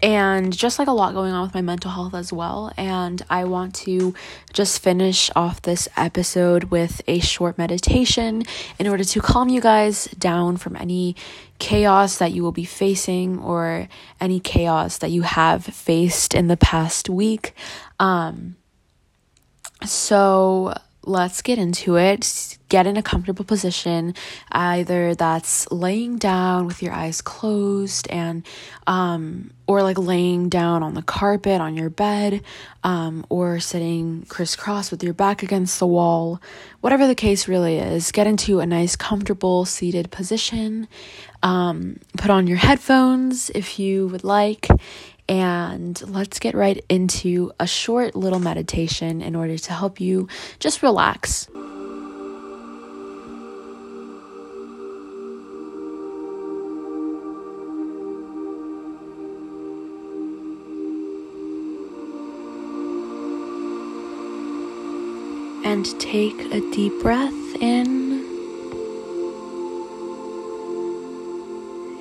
and 0.00 0.56
just 0.56 0.78
like 0.78 0.86
a 0.86 0.92
lot 0.92 1.14
going 1.14 1.32
on 1.32 1.42
with 1.42 1.54
my 1.54 1.62
mental 1.62 1.90
health 1.90 2.14
as 2.14 2.32
well. 2.32 2.72
And 2.76 3.20
I 3.28 3.42
want 3.42 3.74
to 3.86 4.14
just 4.52 4.80
finish 4.80 5.32
off 5.34 5.62
this 5.62 5.88
episode 5.96 6.64
with 6.64 7.02
a 7.08 7.18
short 7.18 7.58
meditation 7.58 8.44
in 8.78 8.86
order 8.86 9.02
to 9.02 9.20
calm 9.20 9.48
you 9.48 9.60
guys 9.60 10.04
down 10.16 10.58
from 10.58 10.76
any 10.76 11.16
chaos 11.58 12.18
that 12.18 12.30
you 12.30 12.44
will 12.44 12.52
be 12.52 12.64
facing 12.64 13.40
or 13.40 13.88
any 14.20 14.38
chaos 14.38 14.98
that 14.98 15.10
you 15.10 15.22
have 15.22 15.64
faced 15.64 16.34
in 16.34 16.46
the 16.46 16.56
past 16.56 17.10
week. 17.10 17.52
Um, 17.98 18.54
so 19.84 20.74
let's 21.04 21.42
get 21.42 21.58
into 21.58 21.96
it. 21.96 22.58
Get 22.68 22.86
in 22.86 22.96
a 22.96 23.02
comfortable 23.02 23.44
position, 23.44 24.14
either 24.52 25.16
that's 25.16 25.68
laying 25.72 26.18
down 26.18 26.66
with 26.66 26.82
your 26.82 26.92
eyes 26.92 27.20
closed 27.20 28.06
and, 28.08 28.46
um, 28.86 29.50
or 29.66 29.82
like 29.82 29.98
laying 29.98 30.48
down 30.48 30.84
on 30.84 30.94
the 30.94 31.02
carpet 31.02 31.60
on 31.60 31.76
your 31.76 31.90
bed, 31.90 32.42
um, 32.84 33.26
or 33.28 33.58
sitting 33.58 34.24
crisscross 34.28 34.92
with 34.92 35.02
your 35.02 35.14
back 35.14 35.42
against 35.42 35.80
the 35.80 35.86
wall. 35.86 36.40
Whatever 36.80 37.08
the 37.08 37.16
case 37.16 37.48
really 37.48 37.78
is, 37.78 38.12
get 38.12 38.28
into 38.28 38.60
a 38.60 38.66
nice, 38.66 38.94
comfortable 38.94 39.64
seated 39.64 40.12
position. 40.12 40.86
Um, 41.42 41.98
put 42.18 42.30
on 42.30 42.46
your 42.46 42.58
headphones 42.58 43.50
if 43.50 43.80
you 43.80 44.06
would 44.08 44.22
like, 44.22 44.68
and 45.30 46.02
let's 46.10 46.40
get 46.40 46.56
right 46.56 46.84
into 46.88 47.52
a 47.60 47.66
short 47.66 48.16
little 48.16 48.40
meditation 48.40 49.22
in 49.22 49.36
order 49.36 49.56
to 49.56 49.72
help 49.72 50.00
you 50.00 50.26
just 50.58 50.82
relax. 50.82 51.46
And 65.64 65.86
take 66.00 66.40
a 66.52 66.60
deep 66.72 66.92
breath 67.00 67.32
in 67.60 68.24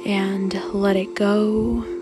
and 0.08 0.52
let 0.74 0.96
it 0.96 1.14
go. 1.14 1.99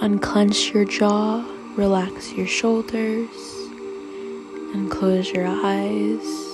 Unclench 0.00 0.72
your 0.72 0.84
jaw, 0.84 1.44
relax 1.76 2.32
your 2.32 2.46
shoulders, 2.46 3.28
and 4.72 4.88
close 4.88 5.32
your 5.32 5.48
eyes. 5.48 6.47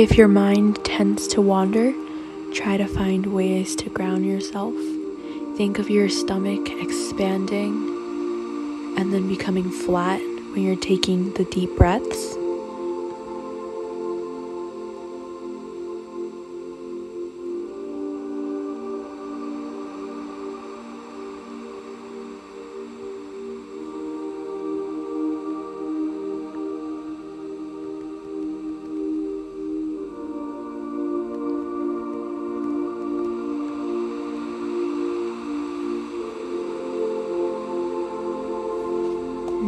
If 0.00 0.16
your 0.16 0.28
mind 0.28 0.82
tends 0.82 1.28
to 1.28 1.42
wander, 1.42 1.92
try 2.54 2.78
to 2.78 2.86
find 2.86 3.34
ways 3.34 3.76
to 3.76 3.90
ground 3.90 4.24
yourself. 4.24 4.72
Think 5.58 5.78
of 5.78 5.90
your 5.90 6.08
stomach 6.08 6.70
expanding 6.70 7.74
and 8.96 9.12
then 9.12 9.28
becoming 9.28 9.70
flat 9.70 10.18
when 10.52 10.62
you're 10.62 10.76
taking 10.76 11.34
the 11.34 11.44
deep 11.44 11.76
breaths. 11.76 12.29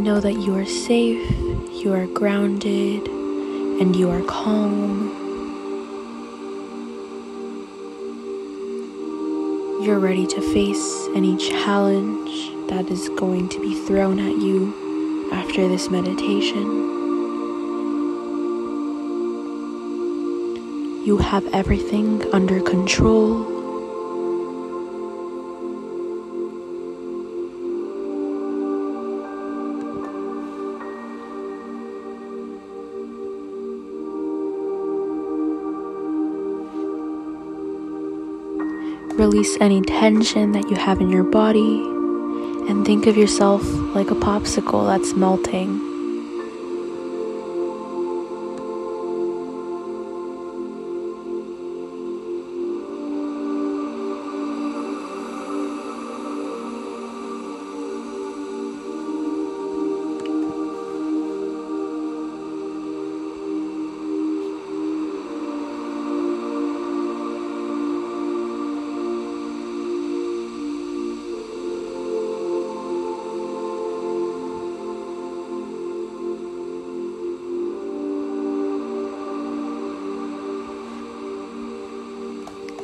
Know 0.03 0.19
that 0.19 0.33
you 0.33 0.57
are 0.57 0.67
safe, 0.67 1.31
you 1.81 1.93
are 1.95 2.07
grounded, 2.09 3.07
and 3.07 3.95
you 3.95 4.11
are 4.11 4.21
calm. 4.23 5.09
You're 9.81 10.01
ready 10.01 10.27
to 10.27 10.41
face 10.53 11.07
any 11.15 11.37
challenge 11.37 12.51
that 12.69 12.91
is 12.91 13.11
going 13.11 13.49
to 13.51 13.61
be 13.61 13.77
thrown 13.87 14.19
at 14.19 14.37
you 14.39 15.31
after 15.33 15.69
this 15.69 15.89
meditation. 15.89 16.67
You 21.07 21.19
have 21.19 21.47
everything 21.55 22.25
under 22.35 22.61
control. 22.61 23.52
Release 39.23 39.57
any 39.61 39.81
tension 39.83 40.51
that 40.51 40.69
you 40.69 40.75
have 40.75 41.01
in 41.01 41.09
your 41.09 41.23
body 41.23 41.81
and 42.69 42.85
think 42.85 43.07
of 43.07 43.17
yourself 43.17 43.63
like 43.95 44.11
a 44.11 44.17
popsicle 44.17 44.85
that's 44.85 45.15
melting. 45.15 45.92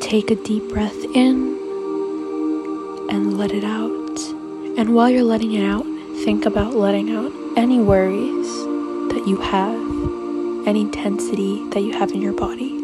Take 0.09 0.31
a 0.31 0.37
deep 0.37 0.67
breath 0.71 1.05
in 1.15 1.59
and 3.11 3.37
let 3.37 3.53
it 3.53 3.63
out. 3.63 4.19
And 4.79 4.95
while 4.95 5.11
you're 5.11 5.23
letting 5.23 5.53
it 5.53 5.63
out, 5.63 5.85
think 6.25 6.47
about 6.47 6.73
letting 6.73 7.15
out 7.15 7.31
any 7.59 7.79
worries 7.79 8.49
that 9.13 9.25
you 9.27 9.37
have, 9.37 9.75
any 10.67 10.87
tensity 10.87 11.71
that 11.75 11.83
you 11.83 11.93
have 11.93 12.11
in 12.13 12.23
your 12.23 12.33
body. 12.33 12.78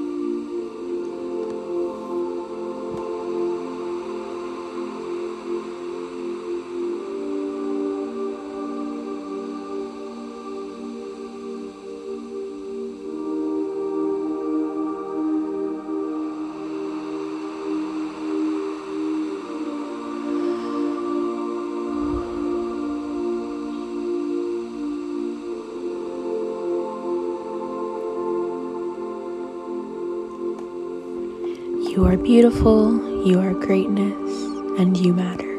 You 31.94 32.07
are 32.07 32.16
beautiful, 32.16 33.24
you 33.24 33.38
are 33.38 33.54
greatness, 33.54 34.28
and 34.80 34.96
you 34.96 35.14
matter. 35.14 35.53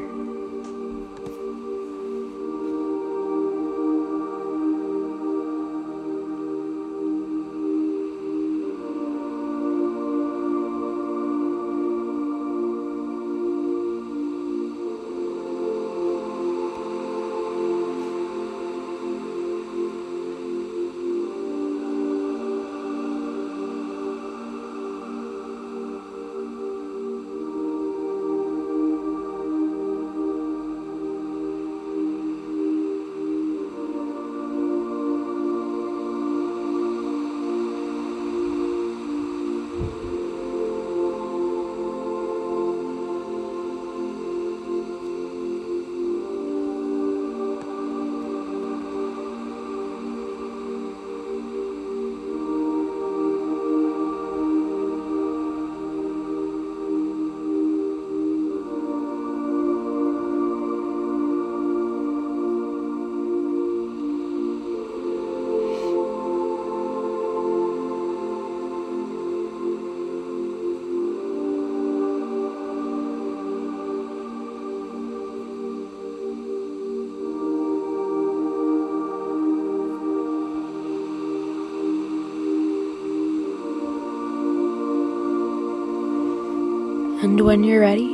And 87.35 87.43
when 87.45 87.65
you're 87.65 87.81
ready, 87.81 88.07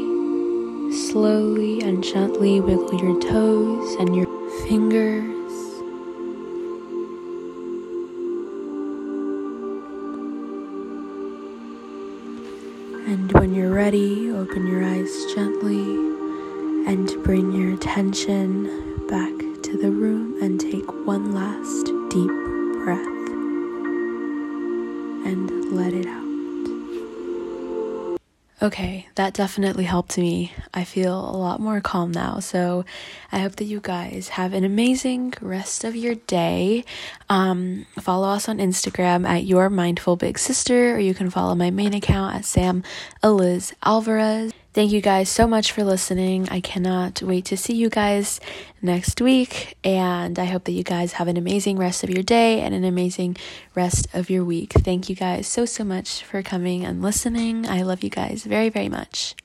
slowly 0.91 1.79
and 1.81 2.03
gently 2.03 2.59
wiggle 2.59 2.95
your 2.95 3.21
toes 3.21 3.93
and 3.99 4.15
your 4.15 4.25
fingers. 4.67 5.53
And 13.07 13.31
when 13.33 13.53
you're 13.53 13.69
ready, 13.71 14.31
open 14.31 14.65
your 14.65 14.83
eyes 14.83 15.13
gently 15.35 15.83
and 16.91 17.13
bring 17.23 17.51
your 17.51 17.75
attention 17.75 19.05
back 19.05 19.37
to 19.61 19.77
the 19.77 19.91
room 19.91 20.41
and 20.41 20.59
take 20.59 20.91
one 21.05 21.31
last 21.31 21.85
deep 22.09 22.31
breath 22.83 23.05
and 25.27 25.71
let 25.73 25.93
it 25.93 26.07
out. 26.07 26.20
Okay, 28.63 29.07
that 29.15 29.33
definitely 29.33 29.85
helped 29.85 30.19
me. 30.19 30.53
I 30.71 30.83
feel 30.83 31.17
a 31.17 31.35
lot 31.35 31.59
more 31.59 31.81
calm 31.81 32.11
now. 32.11 32.37
So 32.39 32.85
I 33.31 33.39
hope 33.39 33.55
that 33.55 33.63
you 33.65 33.79
guys 33.79 34.29
have 34.29 34.53
an 34.53 34.63
amazing 34.63 35.33
rest 35.41 35.83
of 35.83 35.95
your 35.95 36.13
day. 36.13 36.85
Um, 37.27 37.87
follow 37.99 38.27
us 38.27 38.47
on 38.47 38.59
Instagram 38.59 39.27
at 39.27 39.45
Your 39.45 39.71
Mindful 39.71 40.15
Big 40.15 40.37
Sister, 40.37 40.93
or 40.93 40.99
you 40.99 41.15
can 41.15 41.31
follow 41.31 41.55
my 41.55 41.71
main 41.71 41.95
account 41.95 42.35
at 42.35 42.45
Sam 42.45 42.83
Eliz 43.23 43.73
Alvarez. 43.81 44.53
Thank 44.73 44.93
you 44.93 45.01
guys 45.01 45.27
so 45.27 45.47
much 45.47 45.73
for 45.73 45.83
listening. 45.83 46.47
I 46.49 46.61
cannot 46.61 47.21
wait 47.21 47.43
to 47.45 47.57
see 47.57 47.73
you 47.73 47.89
guys 47.89 48.39
next 48.81 49.19
week. 49.19 49.75
And 49.83 50.39
I 50.39 50.45
hope 50.45 50.63
that 50.63 50.71
you 50.71 50.83
guys 50.83 51.13
have 51.13 51.27
an 51.27 51.35
amazing 51.35 51.77
rest 51.77 52.05
of 52.05 52.09
your 52.09 52.23
day 52.23 52.61
and 52.61 52.73
an 52.73 52.85
amazing 52.85 53.35
rest 53.75 54.07
of 54.13 54.29
your 54.29 54.45
week. 54.45 54.71
Thank 54.71 55.09
you 55.09 55.15
guys 55.15 55.45
so, 55.45 55.65
so 55.65 55.83
much 55.83 56.23
for 56.23 56.41
coming 56.41 56.85
and 56.85 57.01
listening. 57.01 57.67
I 57.67 57.81
love 57.81 58.01
you 58.01 58.09
guys 58.09 58.45
very, 58.45 58.69
very 58.69 58.87
much. 58.87 59.35